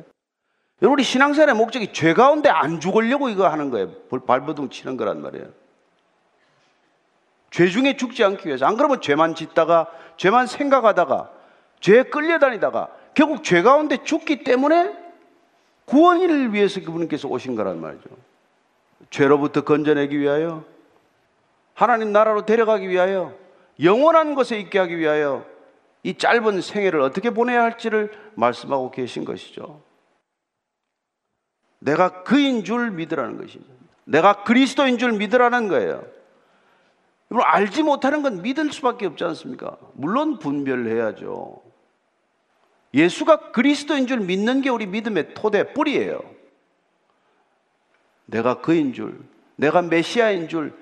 여러분 0.83 0.95
우리 0.95 1.05
신앙생활의 1.05 1.55
목적이 1.55 1.93
죄 1.93 2.13
가운데 2.13 2.49
안 2.51 2.81
죽으려고 2.81 3.29
이거 3.29 3.49
하는 3.49 3.71
거예요. 3.71 3.93
발버둥 4.27 4.69
치는 4.69 4.97
거란 4.97 5.23
말이에요. 5.23 5.47
죄 7.57 7.69
중에 7.69 7.97
죽지 7.97 8.23
않기 8.23 8.49
위해서. 8.49 8.67
안 8.67 8.77
그러면 8.77 9.01
죄만 9.01 9.35
짓다가, 9.35 9.91
죄만 10.19 10.47
생각하다가, 10.47 11.31
죄에 11.81 12.03
끌려다니다가, 12.03 12.91
결국 13.15 13.43
죄 13.43 13.63
가운데 13.63 13.97
죽기 14.05 14.45
때문에 14.45 14.95
구원을 15.87 16.53
위해서 16.53 16.83
그분께서 16.83 17.29
오신 17.29 17.57
거란 17.57 17.81
말이죠. 17.81 18.11
죄로부터 19.09 19.63
건져내기 19.63 20.19
위하여, 20.19 20.65
하나님 21.73 22.13
나라로 22.13 22.45
데려가기 22.45 22.91
위하여, 22.91 23.33
영원한 23.83 24.35
것에 24.35 24.61
있게 24.61 24.79
하기 24.79 24.99
위하여, 24.99 25.47
이 26.03 26.13
짧은 26.13 26.61
생애를 26.61 27.01
어떻게 27.01 27.31
보내야 27.31 27.63
할지를 27.63 28.13
말씀하고 28.35 28.91
계신 28.91 29.25
것이죠. 29.25 29.81
내가 31.79 32.23
그인 32.23 32.65
줄 32.65 32.91
믿으라는 32.91 33.39
것입니다. 33.39 33.73
내가 34.05 34.45
그리스도인 34.45 34.99
줄 34.99 35.13
믿으라는 35.13 35.69
거예요. 35.69 36.17
여러분, 37.31 37.47
알지 37.47 37.83
못하는 37.83 38.23
건 38.23 38.43
믿을 38.43 38.73
수밖에 38.73 39.07
없지 39.07 39.25
않습니까? 39.25 39.77
물론 39.95 40.39
분별해야죠. 40.39 41.63
예수가 42.95 43.51
그리스도인 43.53 44.07
줄 44.07 44.21
믿는 44.21 44.63
게 44.63 44.71
우리 44.71 44.87
믿음의 44.87 45.35
토대, 45.35 45.73
뿌리예요. 45.73 46.21
내가 48.27 48.61
그인 48.61 48.93
줄, 48.93 49.21
내가 49.57 49.83
메시아인 49.83 50.49
줄, 50.49 50.75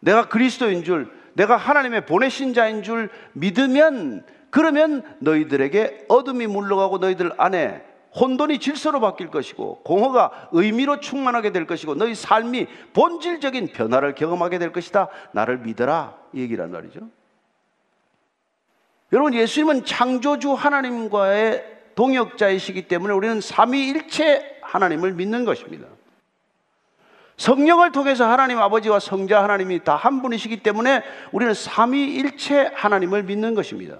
내가 0.00 0.28
그리스도인 0.28 0.84
줄, 0.84 1.10
내가 1.34 1.56
하나님의 1.56 2.06
보내신 2.06 2.54
자인 2.54 2.82
줄 2.82 3.10
믿으면 3.32 4.24
그러면 4.50 5.02
너희들에게 5.18 6.06
어둠이 6.08 6.46
물러가고 6.46 6.98
너희들 6.98 7.32
안에 7.38 7.84
혼돈이 8.18 8.60
질서로 8.60 9.00
바뀔 9.00 9.30
것이고 9.30 9.82
공허가 9.82 10.48
의미로 10.52 11.00
충만하게 11.00 11.50
될 11.50 11.66
것이고 11.66 11.96
너희 11.96 12.14
삶이 12.14 12.66
본질적인 12.92 13.72
변화를 13.72 14.14
경험하게 14.14 14.58
될 14.58 14.72
것이다. 14.72 15.08
나를 15.32 15.58
믿어라. 15.58 16.16
이 16.32 16.40
얘기란 16.40 16.70
말이죠. 16.70 17.00
여러분 19.12 19.34
예수님은 19.34 19.84
창조주 19.84 20.54
하나님과의 20.54 21.72
동역자이시기 21.94 22.88
때문에 22.88 23.14
우리는 23.14 23.40
삼위일체 23.40 24.58
하나님을 24.62 25.12
믿는 25.12 25.44
것입니다. 25.44 25.86
성령을 27.36 27.90
통해서 27.90 28.28
하나님 28.28 28.58
아버지와 28.58 29.00
성자 29.00 29.42
하나님이 29.42 29.82
다 29.82 29.96
한 29.96 30.22
분이시기 30.22 30.62
때문에 30.62 31.02
우리는 31.32 31.52
삼위일체 31.52 32.72
하나님을 32.74 33.24
믿는 33.24 33.54
것입니다. 33.54 33.98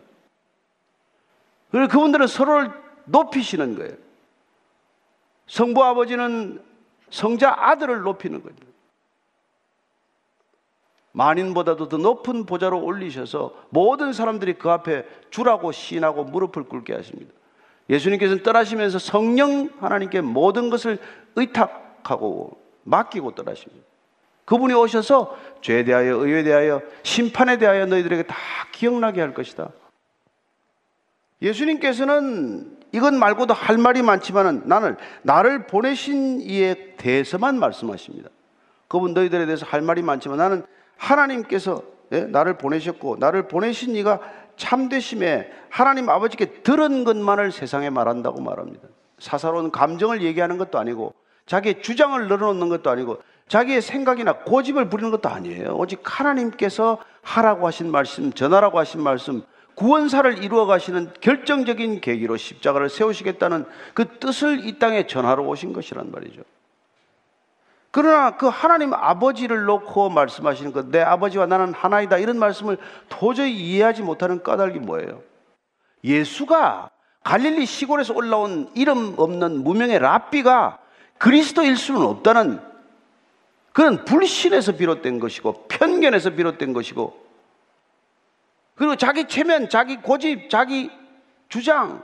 그리고 1.72 1.88
그분들은 1.88 2.28
서로를 2.28 2.70
높이시는 3.06 3.76
거예요. 3.76 4.03
성부 5.47 5.82
아버지는 5.82 6.62
성자 7.11 7.55
아들을 7.57 8.03
높이는 8.03 8.42
거죠. 8.42 8.57
만인보다도 11.12 11.88
더 11.88 11.97
높은 11.97 12.45
보좌로 12.45 12.82
올리셔서 12.82 13.55
모든 13.70 14.12
사람들이 14.12 14.55
그 14.55 14.70
앞에 14.70 15.07
주라고 15.30 15.70
시인하고 15.70 16.24
무릎을 16.24 16.64
꿇게 16.64 16.92
하십니다. 16.92 17.32
예수님께서는 17.88 18.42
떠나시면서 18.42 18.99
성령 18.99 19.70
하나님께 19.78 20.22
모든 20.22 20.70
것을 20.70 20.99
의탁하고 21.36 22.61
맡기고 22.82 23.34
떠나십니다. 23.34 23.84
그분이 24.45 24.74
오셔서 24.74 25.38
죄에 25.62 25.84
대하여, 25.84 26.16
의에 26.16 26.42
대하여, 26.42 26.82
심판에 27.03 27.59
대하여 27.59 27.86
너희들에게 27.86 28.24
다 28.24 28.36
기억나게 28.72 29.20
할 29.20 29.32
것이다. 29.34 29.70
예수님께서는 31.40 32.78
이것 32.95 33.12
말고도 33.12 33.55
할 33.55 33.76
말이 33.76 34.03
많지만은 34.03 34.62
나는 34.66 34.97
나를 35.22 35.66
보내신 35.66 36.40
이에 36.40 36.95
대해서만 36.97 37.59
말씀하십니다. 37.59 38.30
그분 38.86 39.14
너희들에 39.14 39.47
대해서 39.47 39.66
할 39.66 39.82
말이 39.82 40.01
많지만 40.01 40.38
나는 40.38 40.64
하나님께서 40.97 41.82
예? 42.12 42.20
나를 42.20 42.57
보내셨고 42.57 43.16
나를 43.18 43.49
보내신 43.49 43.97
이가 43.97 44.20
참되심에 44.57 45.51
하나님 45.70 46.09
아버지께 46.09 46.62
들은 46.62 47.03
것만을 47.03 47.51
세상에 47.51 47.90
말한다고 47.90 48.40
말합니다. 48.40 48.86
사사로운 49.18 49.72
감정을 49.72 50.22
얘기하는 50.22 50.57
것도 50.57 50.78
아니고 50.78 51.14
자기의 51.47 51.82
주장을 51.82 52.20
늘어놓는 52.22 52.68
것도 52.68 52.90
아니고 52.90 53.20
자기의 53.49 53.82
생각이나 53.82 54.34
고집을 54.45 54.88
부리는 54.88 55.11
것도 55.11 55.28
아니에요. 55.28 55.74
오직 55.76 56.01
하나님께서 56.05 56.99
하라고 57.22 57.66
하신 57.66 57.90
말씀, 57.90 58.32
전하라고 58.32 58.78
하신 58.78 59.03
말씀, 59.03 59.42
구원사를 59.75 60.43
이루어 60.43 60.66
가시는 60.66 61.12
결정적인 61.20 62.01
계기로 62.01 62.37
십자가를 62.37 62.89
세우시겠다는 62.89 63.64
그 63.93 64.18
뜻을 64.18 64.66
이 64.66 64.79
땅에 64.79 65.07
전하러 65.07 65.43
오신 65.43 65.72
것이란 65.72 66.11
말이죠. 66.11 66.43
그러나 67.91 68.37
그 68.37 68.47
하나님 68.49 68.93
아버지를 68.93 69.64
놓고 69.64 70.11
말씀하시는 70.11 70.72
것, 70.72 70.87
내 70.89 71.01
아버지와 71.01 71.47
나는 71.47 71.72
하나이다. 71.72 72.18
이런 72.18 72.39
말씀을 72.39 72.77
도저히 73.09 73.53
이해하지 73.55 74.03
못하는 74.03 74.43
까닭이 74.43 74.81
뭐예요? 74.81 75.22
예수가 76.03 76.91
갈릴리 77.22 77.66
시골에서 77.66 78.12
올라온 78.14 78.68
이름 78.75 79.14
없는 79.16 79.62
무명의 79.64 79.99
랍비가 79.99 80.79
그리스도일 81.18 81.77
수는 81.77 82.03
없다는 82.03 82.61
그런 83.72 84.05
불신에서 84.05 84.72
비롯된 84.72 85.20
것이고 85.20 85.66
편견에서 85.68 86.31
비롯된 86.31 86.72
것이고 86.72 87.24
그리고 88.75 88.97
자기 88.97 89.27
체면, 89.27 89.68
자기 89.68 89.97
고집, 89.97 90.51
자기 90.51 90.91
주장, 91.49 92.03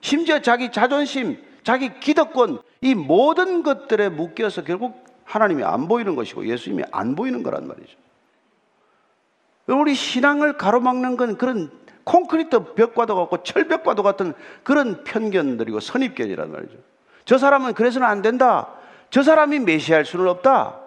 심지어 0.00 0.40
자기 0.40 0.70
자존심, 0.70 1.42
자기 1.64 1.98
기득권 2.00 2.62
이 2.80 2.94
모든 2.94 3.62
것들에 3.62 4.08
묶여서 4.08 4.64
결국 4.64 5.04
하나님이 5.24 5.64
안 5.64 5.88
보이는 5.88 6.14
것이고 6.14 6.46
예수님이 6.46 6.84
안 6.92 7.14
보이는 7.14 7.42
거란 7.42 7.66
말이죠. 7.66 7.96
우리 9.66 9.94
신앙을 9.94 10.56
가로막는 10.56 11.16
건 11.16 11.36
그런 11.36 11.70
콘크리트 12.04 12.72
벽과도 12.74 13.14
같고 13.16 13.42
철벽과도 13.42 14.02
같은 14.02 14.32
그런 14.62 15.04
편견들이고 15.04 15.80
선입견이란 15.80 16.50
말이죠. 16.50 16.78
저 17.26 17.36
사람은 17.36 17.74
그래서는 17.74 18.06
안 18.06 18.22
된다. 18.22 18.68
저 19.10 19.22
사람이 19.22 19.58
메시아일 19.58 20.06
수는 20.06 20.26
없다. 20.28 20.80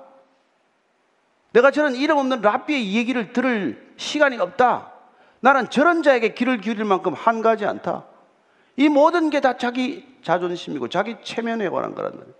내가 1.54 1.70
저런 1.70 1.96
이름 1.96 2.18
없는 2.18 2.42
랍비의 2.42 2.96
얘기를 2.96 3.34
들을 3.34 3.94
시간이 3.98 4.38
없다. 4.40 4.91
나는 5.42 5.70
저런 5.70 6.04
자에게 6.04 6.34
길을 6.34 6.62
기울일 6.62 6.86
만큼 6.86 7.14
한가지 7.14 7.66
않다. 7.66 8.06
이 8.78 8.88
모든 8.90 9.30
게 9.30 9.42
다 9.42 9.58
자기 9.58 10.08
자존심이고 10.24 10.88
자기 10.90 11.16
체면에 11.24 11.68
관한 11.70 11.94
거란 11.96 12.14
말이에요. 12.14 12.34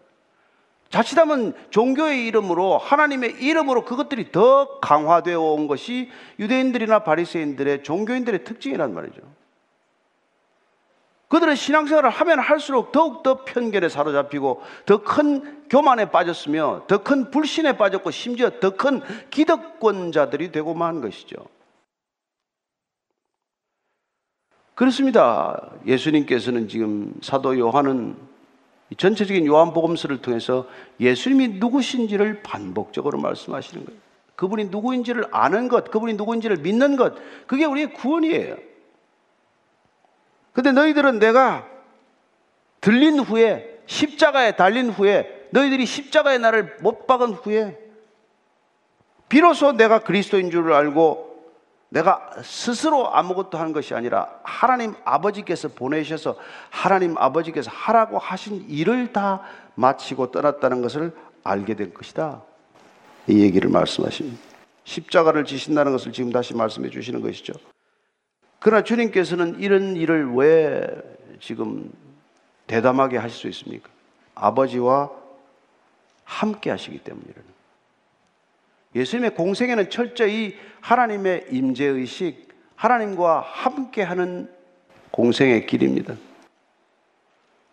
자칫하면 0.90 1.54
종교의 1.70 2.26
이름으로 2.28 2.78
하나님의 2.78 3.42
이름으로 3.42 3.86
그것들이 3.86 4.32
더 4.32 4.80
강화되어 4.80 5.40
온 5.40 5.68
것이 5.68 6.12
유대인들이나 6.38 7.00
바리새인들의 7.00 7.84
종교인들의 7.84 8.44
특징이란 8.44 8.94
말이죠. 8.94 9.22
그들은 11.30 11.56
신앙생활을 11.56 12.10
하면 12.10 12.40
할수록 12.40 12.92
더욱더 12.92 13.46
편견에 13.46 13.88
사로잡히고 13.88 14.62
더 14.86 14.98
큰 14.98 15.64
교만에 15.70 16.12
빠졌으며 16.12 16.84
더 16.88 16.98
큰 17.04 17.32
불신에 17.32 17.78
빠졌고 17.78 18.12
심지어 18.12 18.60
더 18.60 18.72
큰 18.76 19.02
기득권자들이 19.30 20.52
되고 20.52 20.74
만 20.74 21.00
것이죠. 21.00 21.38
그렇습니다. 24.76 25.72
예수님께서는 25.86 26.68
지금 26.68 27.14
사도 27.22 27.58
요한은 27.58 28.16
전체적인 28.98 29.46
요한복음서를 29.46 30.22
통해서 30.22 30.68
예수님이 31.00 31.60
누구신지를 31.60 32.42
반복적으로 32.44 33.20
말씀하시는 33.20 33.86
거예요. 33.86 34.00
그분이 34.36 34.66
누구인지를 34.66 35.26
아는 35.32 35.68
것, 35.68 35.92
그분이 35.92 36.16
누구인지를 36.16 36.58
믿는 36.58 36.96
것, 36.96 37.14
그게 37.48 37.66
우리의 37.66 37.94
구원이에요. 37.94 38.58
근데 40.54 40.72
너희들은 40.72 41.20
내가 41.20 41.68
들린 42.82 43.20
후에, 43.20 43.82
십자가에 43.86 44.56
달린 44.56 44.90
후에, 44.90 45.48
너희들이 45.52 45.86
십자가의 45.86 46.40
나를 46.40 46.78
못 46.82 47.08
박은 47.08 47.34
후에, 47.34 47.78
비로소 49.30 49.72
내가 49.74 50.00
그리스도인 50.00 50.52
줄 50.52 50.74
알고 50.74 51.31
내가 51.92 52.32
스스로 52.42 53.14
아무것도 53.14 53.58
하는 53.58 53.74
것이 53.74 53.94
아니라 53.94 54.40
하나님 54.44 54.96
아버지께서 55.04 55.68
보내셔서 55.68 56.38
하나님 56.70 57.18
아버지께서 57.18 57.70
하라고 57.70 58.18
하신 58.18 58.66
일을 58.70 59.12
다 59.12 59.42
마치고 59.76 60.32
떠났다는 60.32 60.82
것을 60.82 61.14
알게 61.44 61.76
된 61.76 61.94
것이다. 61.94 62.42
이 63.28 63.42
얘기를 63.42 63.70
말씀하십니다. 63.70 64.40
십자가를 64.86 65.44
지신다는 65.44 65.92
것을 65.92 66.14
지금 66.14 66.32
다시 66.32 66.56
말씀해 66.56 66.90
주시는 66.90 67.22
것이죠. 67.22 67.54
그러나 68.60 68.84
주님께서는 68.84 69.60
이런 69.60 69.98
일을 69.98 70.34
왜 70.36 70.88
지금 71.42 71.92
대담하게 72.68 73.18
하실 73.18 73.38
수 73.38 73.48
있습니까? 73.50 73.90
아버지와 74.34 75.10
함께 76.24 76.70
하시기 76.70 77.00
때문이라는 77.00 77.51
예수님의 78.96 79.36
공생에는 79.36 79.90
철저히 79.90 80.56
하나님의 80.82 81.48
임재 81.52 81.86
의식, 81.86 82.50
하나님과 82.76 83.42
함께하는 83.42 84.50
공생의 85.12 85.66
길입니다. 85.66 86.16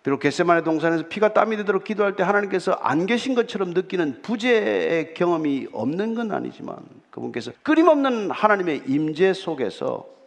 비록 0.03 0.21
겟세만의 0.21 0.65
동산에서 0.65 1.09
피가 1.09 1.35
땀이 1.35 1.57
되도록 1.59 1.85
기도할 1.85 2.17
때 2.17 2.23
하나님께서 2.23 2.73
안 2.73 3.07
계신 3.07 3.35
것처럼 3.35 3.71
느끼는 3.71 4.23
부재의 4.23 5.13
경험이 5.15 5.67
없는 5.73 6.15
건 6.15 6.33
아니지만 6.33 6.77
그분께서 7.11 7.53
끊임없는 7.63 8.31
하나님의 8.31 8.85
임재 8.87 9.33
속에서 9.33 10.18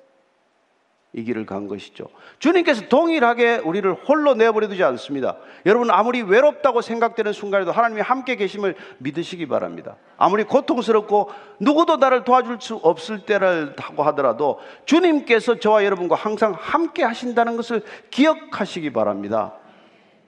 이 1.14 1.24
길을 1.24 1.46
간 1.46 1.68
것이죠. 1.68 2.06
주님께서 2.40 2.88
동일하게 2.88 3.58
우리를 3.58 3.94
홀로 3.94 4.34
내버려 4.34 4.70
두지 4.70 4.82
않습니다. 4.84 5.36
여러분 5.66 5.92
아무리 5.92 6.22
외롭다고 6.22 6.82
생각되는 6.82 7.34
순간에도 7.34 7.74
하나님이 7.74 8.00
함께 8.02 8.38
계심을 8.38 8.76
믿으시기 9.00 9.48
바랍니다. 9.48 9.98
아무리 10.18 10.46
고통스럽고 10.46 11.30
누구도 11.60 11.98
나를 11.98 12.24
도와줄 12.24 12.58
수 12.62 12.76
없을 12.76 13.26
때라고 13.26 14.04
하더라도 14.04 14.60
주님께서 14.86 15.60
저와 15.60 15.84
여러분과 15.84 16.16
항상 16.16 16.56
함께 16.58 17.04
하신다는 17.04 17.58
것을 17.58 17.82
기억하시기 18.10 18.94
바랍니다. 18.94 19.54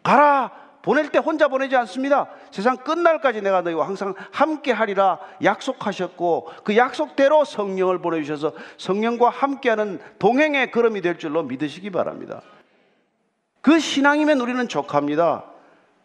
가라 0.03 0.62
보낼 0.84 1.09
때 1.09 1.17
혼자 1.17 1.47
보내지 1.47 1.75
않습니다. 1.77 2.27
세상 2.51 2.75
끝날까지 2.77 3.41
내가 3.41 3.61
너희와 3.61 3.88
항상 3.88 4.13
함께 4.31 4.71
하리라 4.73 5.17
약속하셨고 5.41 6.51
그 6.65 6.75
약속대로 6.75 7.45
성령을 7.45 7.99
보내주셔서 7.99 8.53
성령과 8.77 9.29
함께하는 9.29 9.99
동행의 10.19 10.71
걸음이 10.71 11.01
될 11.01 11.17
줄로 11.17 11.41
믿으시기 11.41 11.89
바랍니다. 11.89 12.41
그 13.61 13.79
신앙이면 13.79 14.41
우리는 14.41 14.67
족합니다. 14.67 15.45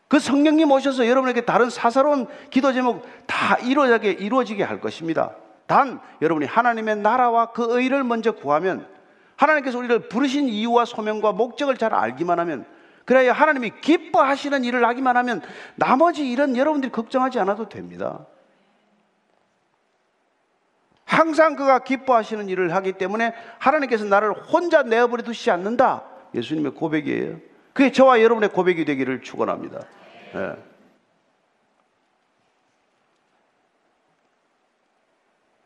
그 0.07 0.21
성령님 0.21 0.71
오셔서 0.71 1.09
여러분에게 1.09 1.41
다른 1.41 1.71
사사로운 1.71 2.29
기도 2.51 2.73
제목 2.73 3.05
다 3.27 3.57
이루어지게, 3.57 4.13
이루어지게 4.13 4.63
할 4.63 4.81
것입니다. 4.81 5.35
단, 5.67 6.01
여러분이 6.23 6.47
하나님의 6.47 6.99
나라와 6.99 7.47
그 7.47 7.67
의를 7.69 8.05
먼저 8.05 8.31
구하면 8.31 8.87
하나님께서 9.35 9.77
우리를 9.77 10.09
부르신 10.09 10.49
이유와 10.49 10.85
소명과 10.85 11.33
목적을 11.33 11.77
잘 11.77 11.95
알기만 11.95 12.39
하면 12.39 12.65
그래야 13.09 13.33
하나님이 13.33 13.73
기뻐하시는 13.81 14.65
일을 14.65 14.85
하기만 14.87 15.17
하면 15.17 15.41
나머지 15.77 16.31
일은 16.31 16.59
여러분들이 16.59 16.93
걱정하지 16.93 17.39
않아도 17.39 17.67
됩니다. 17.67 18.27
항상 21.07 21.57
그가 21.57 21.79
기뻐하시는 21.79 22.51
일을 22.51 22.75
하기 22.75 22.93
때문에 22.93 23.33
하나님께서 23.61 24.05
나를 24.05 24.35
혼자 24.35 24.83
내어버려 24.83 25.23
두시지 25.23 25.51
않는다. 25.51 26.05
예수님의 26.35 26.73
고백이에요. 26.73 27.39
그게 27.73 27.93
저와 27.93 28.21
여러분의 28.21 28.51
고백이 28.51 28.85
되기를 28.85 29.23
축원합니다. 29.23 29.81
네. 30.35 30.57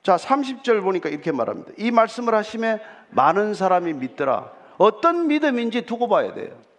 자, 0.04 0.14
30절 0.14 0.80
보니까 0.84 1.08
이렇게 1.08 1.32
말합니다. 1.32 1.72
이 1.76 1.90
말씀을 1.90 2.36
하심에 2.36 2.80
많은 3.10 3.54
사람이 3.54 3.94
믿더라. 3.94 4.52
어떤 4.78 5.26
믿음인지 5.26 5.86
두고 5.86 6.06
봐야 6.06 6.32
돼요. 6.34 6.71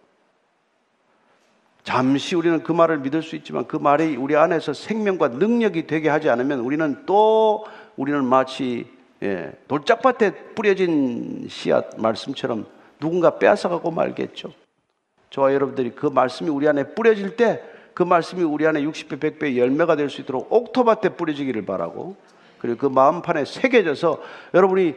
잠시 1.84 2.34
우리는 2.34 2.62
그 2.62 2.72
말을 2.72 2.98
믿을 2.98 3.22
수 3.22 3.36
있지만 3.36 3.66
그 3.66 3.76
말이 3.76 4.16
우리 4.16 4.36
안에서 4.36 4.72
생명과 4.72 5.28
능력이 5.28 5.86
되게 5.86 6.08
하지 6.08 6.28
않으면 6.28 6.60
우리는 6.60 7.04
또 7.06 7.64
우리는 7.96 8.24
마치 8.24 8.86
예, 9.22 9.52
돌짝밭에 9.68 10.54
뿌려진 10.54 11.46
씨앗 11.48 12.00
말씀처럼 12.00 12.66
누군가 12.98 13.38
빼앗아가고 13.38 13.90
말겠죠. 13.90 14.52
저와 15.30 15.54
여러분들이 15.54 15.90
그 15.90 16.06
말씀이 16.06 16.50
우리 16.50 16.66
안에 16.66 16.94
뿌려질 16.94 17.36
때 17.36 17.74
그 17.94 18.02
말씀이 18.02 18.42
우리 18.42 18.66
안에 18.66 18.82
60배, 18.82 19.20
100배 19.20 19.56
열매가 19.56 19.96
될 19.96 20.10
수 20.10 20.20
있도록 20.20 20.52
옥토밭에 20.52 21.10
뿌려지기를 21.10 21.64
바라고 21.64 22.16
그리고 22.58 22.76
그 22.78 22.86
마음판에 22.86 23.44
새겨져서 23.44 24.20
여러분이 24.52 24.94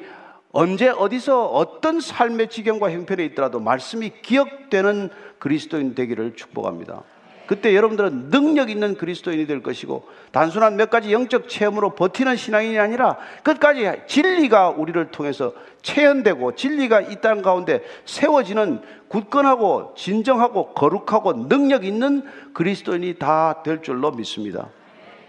언제 0.59 0.89
어디서 0.89 1.49
어떤 1.49 1.99
삶의 1.99 2.49
지경과 2.49 2.89
형편에 2.89 3.23
있더라도 3.25 3.59
말씀이 3.59 4.11
기억되는 4.23 5.11
그리스도인 5.37 5.93
되기를 5.93 6.35
축복합니다. 6.35 7.03
그때 7.45 7.75
여러분들은 7.75 8.31
능력 8.31 8.71
있는 8.71 8.95
그리스도인이 8.95 9.45
될 9.45 9.61
것이고 9.61 10.07
단순한 10.31 10.75
몇 10.75 10.89
가지 10.89 11.13
영적 11.13 11.47
체험으로 11.47 11.93
버티는 11.93 12.37
신앙인이 12.37 12.79
아니라 12.79 13.17
끝까지 13.43 13.87
진리가 14.07 14.69
우리를 14.71 15.11
통해서 15.11 15.53
체현되고 15.83 16.55
진리가 16.55 17.01
이 17.01 17.21
땅 17.21 17.43
가운데 17.43 17.83
세워지는 18.05 18.81
굳건하고 19.09 19.93
진정하고 19.95 20.73
거룩하고 20.73 21.47
능력 21.47 21.85
있는 21.85 22.23
그리스도인이 22.55 23.19
다 23.19 23.61
될 23.63 23.83
줄로 23.83 24.09
믿습니다. 24.09 24.69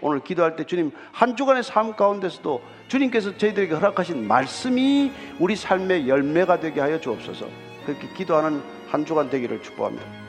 오늘 0.01 0.21
기도할 0.21 0.55
때 0.55 0.63
주님 0.63 0.91
한 1.11 1.35
주간의 1.35 1.63
삶 1.63 1.95
가운데서도 1.95 2.61
주님께서 2.87 3.37
저희들에게 3.37 3.73
허락하신 3.73 4.27
말씀이 4.27 5.11
우리 5.39 5.55
삶의 5.55 6.07
열매가 6.07 6.59
되게 6.59 6.81
하여 6.81 6.99
주옵소서. 6.99 7.47
그렇게 7.85 8.07
기도하는 8.15 8.61
한 8.89 9.05
주간 9.05 9.29
되기를 9.29 9.61
축복합니다. 9.61 10.28